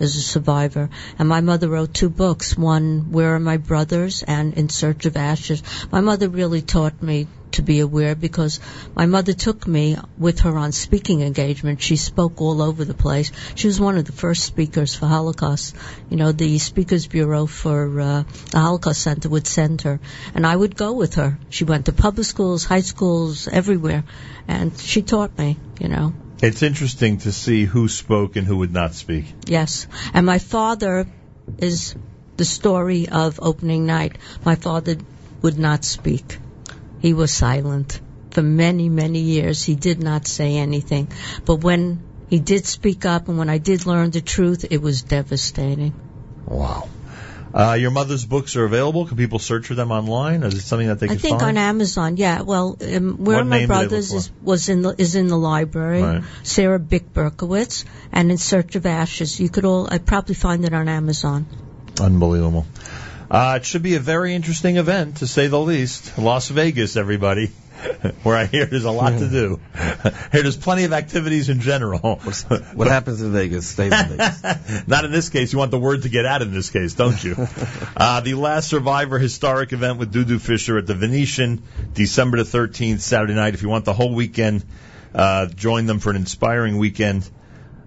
[0.00, 2.56] is a survivor, and my mother wrote two books.
[2.56, 5.62] One, Where Are My Brothers, and In Search of Ashes.
[5.92, 8.60] My mother really taught me to be aware because
[8.94, 11.82] my mother took me with her on speaking engagement.
[11.82, 13.32] She spoke all over the place.
[13.54, 15.74] She was one of the first speakers for Holocaust.
[16.10, 20.00] You know, the Speakers Bureau for uh, the Holocaust Center would send her,
[20.34, 21.38] and I would go with her.
[21.50, 24.04] She went to public schools, high schools, everywhere,
[24.48, 25.56] and she taught me.
[25.80, 29.24] You know, It's interesting to see who spoke and who would not speak.
[29.46, 29.86] Yes.
[30.12, 31.06] And my father
[31.58, 31.94] is
[32.36, 34.18] the story of opening night.
[34.44, 34.96] My father
[35.42, 36.38] would not speak.
[37.04, 38.00] He was silent.
[38.30, 41.08] For many, many years, he did not say anything.
[41.44, 45.02] But when He did speak up, and when I did learn the truth, it was
[45.02, 45.92] devastating.
[46.46, 46.88] Wow.
[47.52, 49.04] Uh, your mother's books are available.
[49.04, 50.42] Can people search for them online?
[50.44, 51.58] Is it something that they can I think find?
[51.58, 52.16] on Amazon.
[52.16, 52.40] Yeah.
[52.40, 55.14] Well, um, where What my name do they look brothers is was in the is
[55.14, 56.02] in the library.
[56.02, 56.24] Right.
[56.42, 59.38] Sarah Bick Berkowitz and In Search of Ashes.
[59.38, 59.86] You could all.
[59.92, 61.46] I'd probably find it on Amazon.
[62.00, 62.66] Unbelievable.
[63.30, 66.18] Uh, it should be a very interesting event, to say the least.
[66.18, 67.46] Las Vegas, everybody.
[68.22, 69.60] Where I hear there's a lot to do.
[70.32, 72.16] Here, there's plenty of activities in general.
[72.74, 74.86] What happens in Vegas stays in Vegas.
[74.86, 75.52] Not in this case.
[75.52, 77.36] You want the word to get out in this case, don't you?
[77.96, 81.62] uh, the Last Survivor historic event with Dudu Fisher at the Venetian,
[81.92, 83.54] December the 13th, Saturday night.
[83.54, 84.64] If you want the whole weekend,
[85.14, 87.28] uh, join them for an inspiring weekend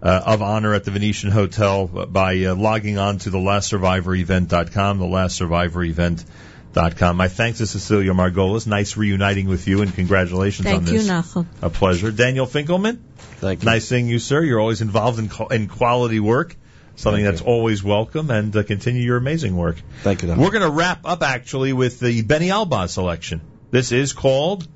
[0.01, 5.05] uh, of honor at the Venetian Hotel by uh, logging on to the lastsurvivorevent.com, the
[5.05, 7.17] lastsurvivorevent.com.
[7.17, 8.67] My thanks to Cecelia Margules.
[8.67, 10.91] Nice reuniting with you and congratulations on this.
[10.91, 11.33] Thank you, this.
[11.33, 11.45] Nachum.
[11.61, 12.11] A pleasure.
[12.11, 12.99] Daniel Finkelman.
[13.17, 13.65] Thank you.
[13.65, 14.41] Nice seeing you, sir.
[14.41, 16.55] You're always involved in, co- in quality work,
[16.95, 19.77] something Thank that's always welcome, and uh, continue your amazing work.
[20.03, 20.27] Thank you.
[20.27, 20.39] Don.
[20.39, 23.41] We're going to wrap up actually with the Benny Alba selection.
[23.71, 24.67] This is called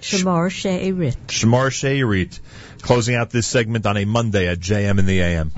[0.00, 1.16] Shamar She'erit.
[1.26, 2.40] Shamar She'erit,
[2.81, 5.51] closing out this segment on a Monday at JM in the AM.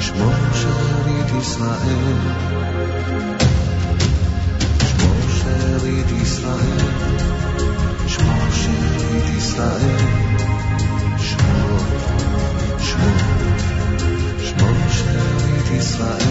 [0.00, 1.28] שמור שארית
[6.20, 7.51] ישראל,
[9.43, 9.97] ישראל,
[11.17, 11.79] שמו,
[12.79, 13.11] שמו,
[14.39, 16.23] שמו שארית ישראל.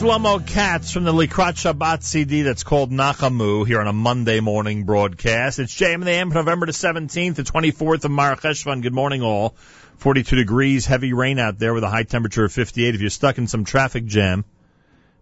[0.00, 4.84] Shlomo Katz from the Likrat Shabbat CD that's called Nachamu here on a Monday morning
[4.84, 5.58] broadcast.
[5.58, 8.80] It's JM in the AM November the 17th, the 24th of Mar Cheshvan.
[8.80, 9.54] Good morning all.
[9.98, 12.94] 42 degrees, heavy rain out there with a high temperature of 58.
[12.94, 14.46] If you're stuck in some traffic jam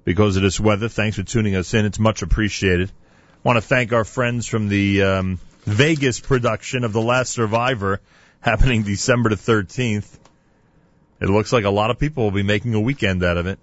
[0.05, 1.85] because of this weather, thanks for tuning us in.
[1.85, 2.93] It's much appreciated.
[3.43, 8.01] want to thank our friends from the um, Vegas production of The Last Survivor
[8.39, 10.19] happening December the 13th.
[11.21, 13.59] It looks like a lot of people will be making a weekend out of it.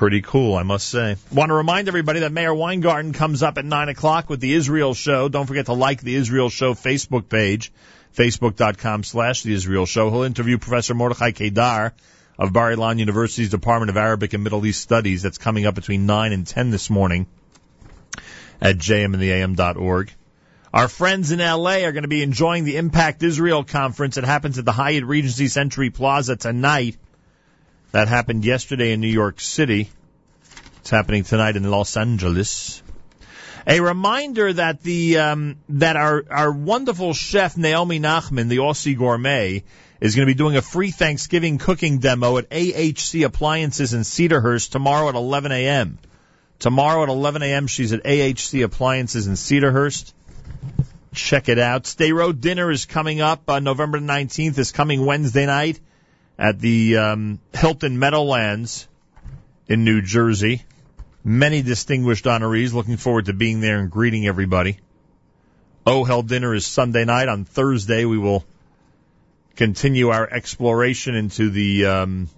[0.00, 1.16] Pretty cool, I must say.
[1.30, 4.94] Want to remind everybody that Meir Weingarten comes up at 9 o'clock with the Israel
[4.94, 5.28] Show.
[5.28, 7.70] Don't forget to like the Israel Show Facebook page,
[8.16, 10.08] facebook.com slash the Israel Show.
[10.08, 11.92] He'll interview Professor Mordechai Kedar
[12.38, 15.20] of Bar Ilan University's Department of Arabic and Middle East Studies.
[15.20, 17.26] That's coming up between 9 and 10 this morning
[18.58, 20.12] at jmandtheam.org.
[20.72, 24.16] Our friends in LA are going to be enjoying the Impact Israel conference.
[24.16, 26.96] It happens at the Hyatt Regency Century Plaza tonight.
[27.92, 29.90] That happened yesterday in New York City.
[30.78, 32.82] It's happening tonight in Los Angeles.
[33.66, 39.64] A reminder that the um, that our our wonderful chef Naomi Nachman, the Aussie gourmet,
[40.00, 44.70] is going to be doing a free Thanksgiving cooking demo at AHC Appliances in Cedarhurst
[44.70, 45.98] tomorrow at 11 a.m.
[46.60, 47.66] Tomorrow at 11 a.m.
[47.66, 50.12] she's at AHC Appliances in Cedarhurst.
[51.12, 51.86] Check it out.
[51.86, 54.58] Stay Road Dinner is coming up on November 19th.
[54.58, 55.80] Is coming Wednesday night
[56.40, 58.88] at the um, Hilton Meadowlands
[59.68, 60.62] in New Jersey.
[61.22, 62.72] Many distinguished honorees.
[62.72, 64.78] Looking forward to being there and greeting everybody.
[65.86, 67.28] Oh Hell Dinner is Sunday night.
[67.28, 68.42] On Thursday, we will
[69.54, 72.30] continue our exploration into the um,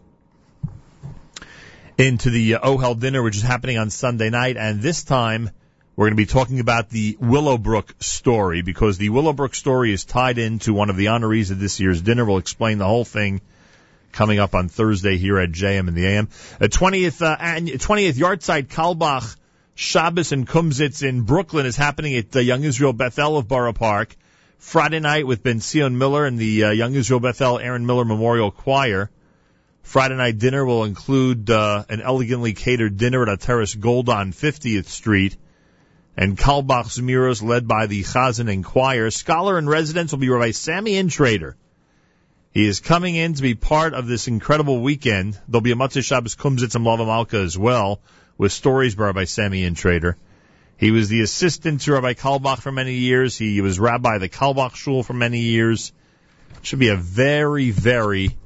[1.96, 5.48] into the uh, Oh Hell Dinner, which is happening on Sunday night, and this time
[5.94, 10.38] we're going to be talking about the Willowbrook story because the Willowbrook story is tied
[10.38, 12.24] into one of the honorees of this year's dinner.
[12.24, 13.42] We'll explain the whole thing
[14.12, 16.28] coming up on Thursday here at JM in the AM.
[16.60, 19.36] A 20th, uh, 20th Yahrzeit Carlebach
[19.74, 23.72] Shabbos and Kumsitz in Brooklyn is happening at the Young Israel Beth El of Borough
[23.72, 24.14] Park.
[24.58, 28.50] Friday night with Benzion Miller and the uh, Young Israel Beth El Aaron Miller Memorial
[28.50, 29.10] Choir.
[29.82, 34.32] Friday night dinner will include uh, an elegantly catered dinner at a terrace gold on
[34.32, 35.36] 50th Street
[36.16, 39.10] and Carlebach's Miros led by the Chazan and Choir.
[39.10, 41.54] Scholar in residence will be Rabbi Sammy Intrator.
[42.52, 45.38] He is coming in to be part of this incredible weekend.
[45.48, 48.00] There'll be a Motzei Shabbos Kumsitz and Lava Malka as well,
[48.36, 50.16] with stories brought by Sammy Intrator.
[50.76, 53.38] He was the assistant to Rabbi Carlebach for many years.
[53.38, 55.92] He was rabbi of the Carlebach Shul for many years.
[56.60, 58.36] Should be a very, very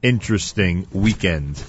[0.00, 1.60] interesting weekend.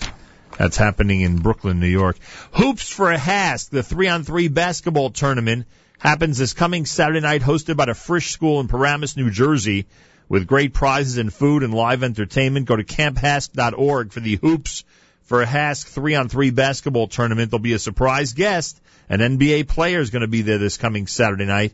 [0.56, 2.18] That's happening in Brooklyn, New York.
[2.52, 5.66] Hoops for a HASC, the three on three basketball tournament
[5.98, 9.88] happens this coming Saturday night hosted by the Frisch School in Paramus, New Jersey
[10.30, 12.66] with great prizes and food and live entertainment.
[12.66, 14.84] Go to camphasc.org for the Hoops
[15.24, 17.52] for a HASC three on three basketball tournament.
[17.52, 18.80] There'll be a surprise guest.
[19.10, 21.74] An NBA player is going to be there this coming Saturday night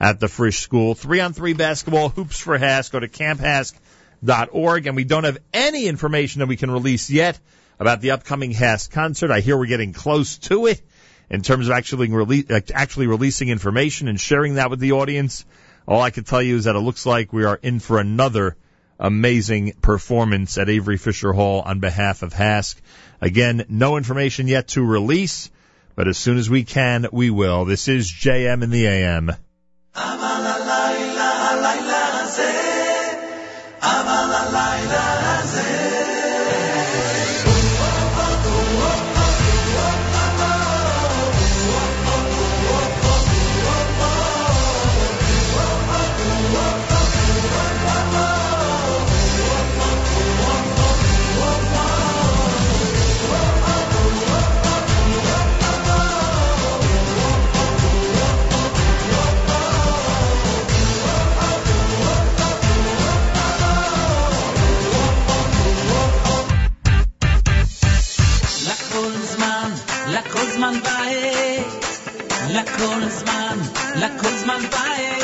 [0.00, 0.94] at the Frisch School.
[0.94, 2.92] Three on three basketball, Hoops for HASC.
[2.92, 7.38] Go to camphasc.org and we don't have any information that we can release yet
[7.78, 9.30] about the upcoming HASC concert.
[9.30, 10.80] I hear we're getting close to it
[11.30, 15.44] in terms of actually rele- actually releasing information and sharing that with the audience.
[15.86, 18.56] All I can tell you is that it looks like we are in for another
[18.98, 22.76] amazing performance at Avery Fisher Hall on behalf of HASC.
[23.20, 25.50] Again, no information yet to release,
[25.94, 27.64] but as soon as we can, we will.
[27.64, 29.32] This is JM in the AM.
[72.74, 73.58] לכל הזמן,
[73.94, 75.23] לכל זמן בעת.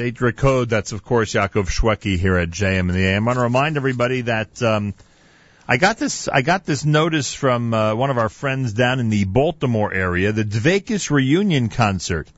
[0.00, 0.68] Oh code.
[0.68, 3.26] That's of course Yaakov Shweki here at JM and the AM.
[3.26, 4.94] I want to remind everybody that um,
[5.66, 6.28] I got this.
[6.28, 10.30] I got this notice from uh, one of our friends down in the Baltimore area.
[10.30, 12.28] The Dvekis reunion concert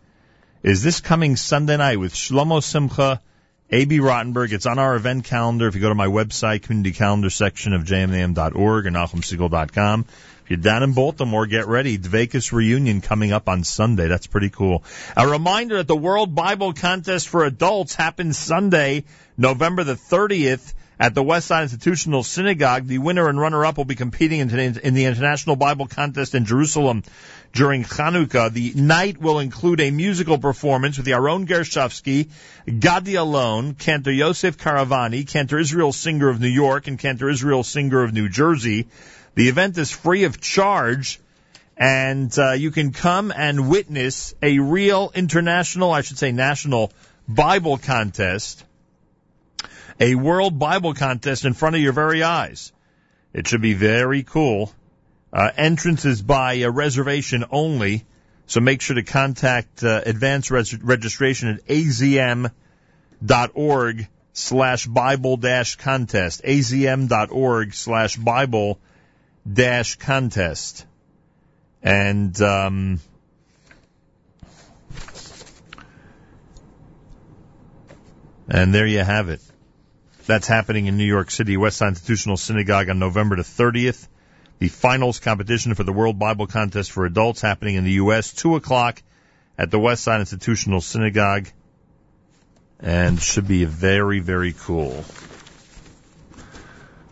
[0.63, 3.21] is this coming Sunday night with Shlomo Simcha,
[3.71, 3.99] A.B.
[3.99, 4.53] Rottenberg.
[4.53, 5.69] It's on our event calendar.
[5.69, 10.07] If you go to my website, community calendar section of jmam.org or nachumsegal.com.
[10.51, 11.97] You're down in Baltimore, get ready.
[11.97, 14.09] Dvekis reunion coming up on Sunday.
[14.09, 14.83] That's pretty cool.
[15.17, 19.05] A reminder that the World Bible Contest for Adults happens Sunday,
[19.39, 22.89] November the 30th at the Westside Institutional Synagogue.
[22.89, 27.05] The winner and runner-up will be competing in, the International Bible Contest in Jerusalem
[27.53, 28.53] during Chanukah.
[28.53, 32.29] The night will include a musical performance with Yaron Gershovsky,
[32.81, 38.03] Gadi Alone, Cantor Yosef Karavani, Cantor Israel Singer of New York, and Cantor Israel Singer
[38.03, 38.89] of New Jersey.
[39.35, 41.21] The event is free of charge
[41.77, 46.93] and uh, you can come and witness a real international, I should say national
[47.27, 48.65] Bible contest
[50.01, 52.73] a World Bible Contest in front of your very eyes.
[53.35, 54.73] It should be very cool.
[55.33, 58.05] Uh, entrance is by reservation only,
[58.47, 62.49] so make sure to contact uh, advance res- registration at azm.org
[64.33, 66.43] slash Bible dash contest.
[66.45, 68.81] azm.org slash Bible
[69.53, 70.87] dash contest.
[71.83, 73.01] And, um,
[78.49, 79.41] and there you have it.
[80.27, 84.07] That's happening in New York City, West Institutional Synagogue on November the 30th.
[84.59, 88.57] The finals competition for the World Bible Contest for Adults happening in the U.S., 2
[88.57, 89.03] o'clock
[89.57, 91.49] at the West Side Institutional Synagogue.
[92.79, 95.05] And should be very, very cool.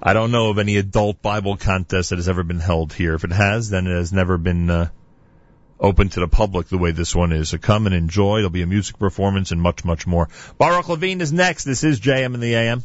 [0.02, 3.15] I don't know of any adult Bible contest that has ever been held here.
[3.15, 4.89] If it has, then it has never been uh,
[5.81, 7.49] open to the public the way this one is.
[7.49, 8.36] So come and enjoy.
[8.36, 10.28] There'll be a music performance and much, much more.
[10.57, 11.65] Baruch Levine is next.
[11.65, 12.85] This is JM in the AM.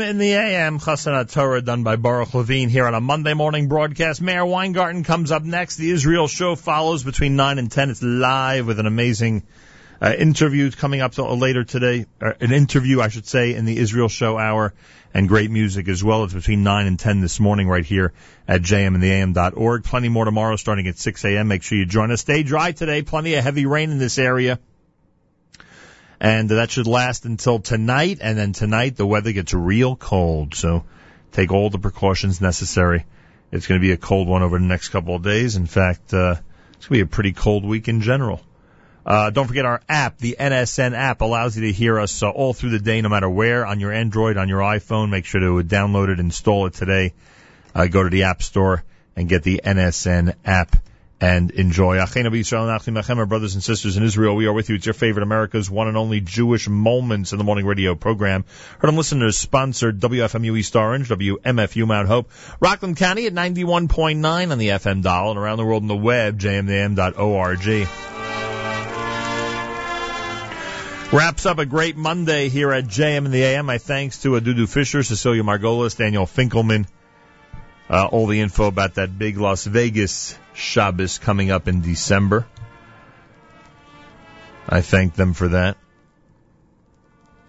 [0.00, 4.22] In the AM, Chasanat Torah, done by Baruch Levine here on a Monday morning broadcast.
[4.22, 5.76] Meir Weingarten comes up next.
[5.76, 7.90] The Israel show follows between 9 and 10.
[7.90, 9.42] It's live with an amazing
[10.00, 12.06] uh, interview coming up uh, later today.
[12.18, 14.72] An interview, I should say, in the Israel show hour
[15.12, 16.24] and great music as well.
[16.24, 18.14] It's between 9 and 10 this morning right here
[18.48, 19.84] at jmandtheam.org.
[19.84, 21.48] Plenty more tomorrow starting at 6 a.m.
[21.48, 22.22] Make sure you join us.
[22.22, 23.02] Stay dry today.
[23.02, 24.60] Plenty of heavy rain in this area
[26.20, 28.18] and that should last until tonight.
[28.20, 30.84] And then tonight the weather gets real cold, so
[31.32, 33.06] take all the precautions necessary.
[33.50, 35.56] It's going to be a cold one over the next couple of days.
[35.56, 36.36] In fact, uh,
[36.74, 38.40] it's going to be a pretty cold week in general.
[39.04, 42.52] Uh, don't forget our app, the NSN app, allows you to hear us uh, all
[42.52, 45.08] through the day, no matter where, on your Android, on your iPhone.
[45.08, 47.14] Make sure to download it, install it today.
[47.74, 48.84] Uh, go to the App Store
[49.16, 50.76] and get the NSN app
[51.20, 51.96] and enjoy.
[51.96, 54.76] Brothers and sisters in Israel, we are with you.
[54.76, 58.44] It's your favorite America's one and only Jewish Moments in the Morning Radio program.
[58.78, 64.58] Heard on listeners sponsored WFMU East Orange, WMFU Mount Hope, Rockland County at 91.9 on
[64.58, 67.88] the FM dial and around the world on the web, jmam.org.
[71.12, 73.66] Wraps up a great Monday here at JM in the AM.
[73.66, 76.86] My thanks to Adudu Fisher, Cecelia Margules, Daniel Finkelman,
[77.90, 82.46] uh, all the info about that big Las Vegas Shabbos coming up in December.
[84.68, 85.76] I thank them for that.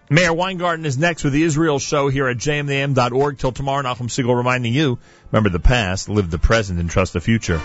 [0.09, 3.37] Meir Weingarten is next with the Israel show here at jmam.org.
[3.37, 4.99] Till tomorrow, Nachum Segal reminding you,
[5.31, 7.61] remember the past, live the present, and trust the future.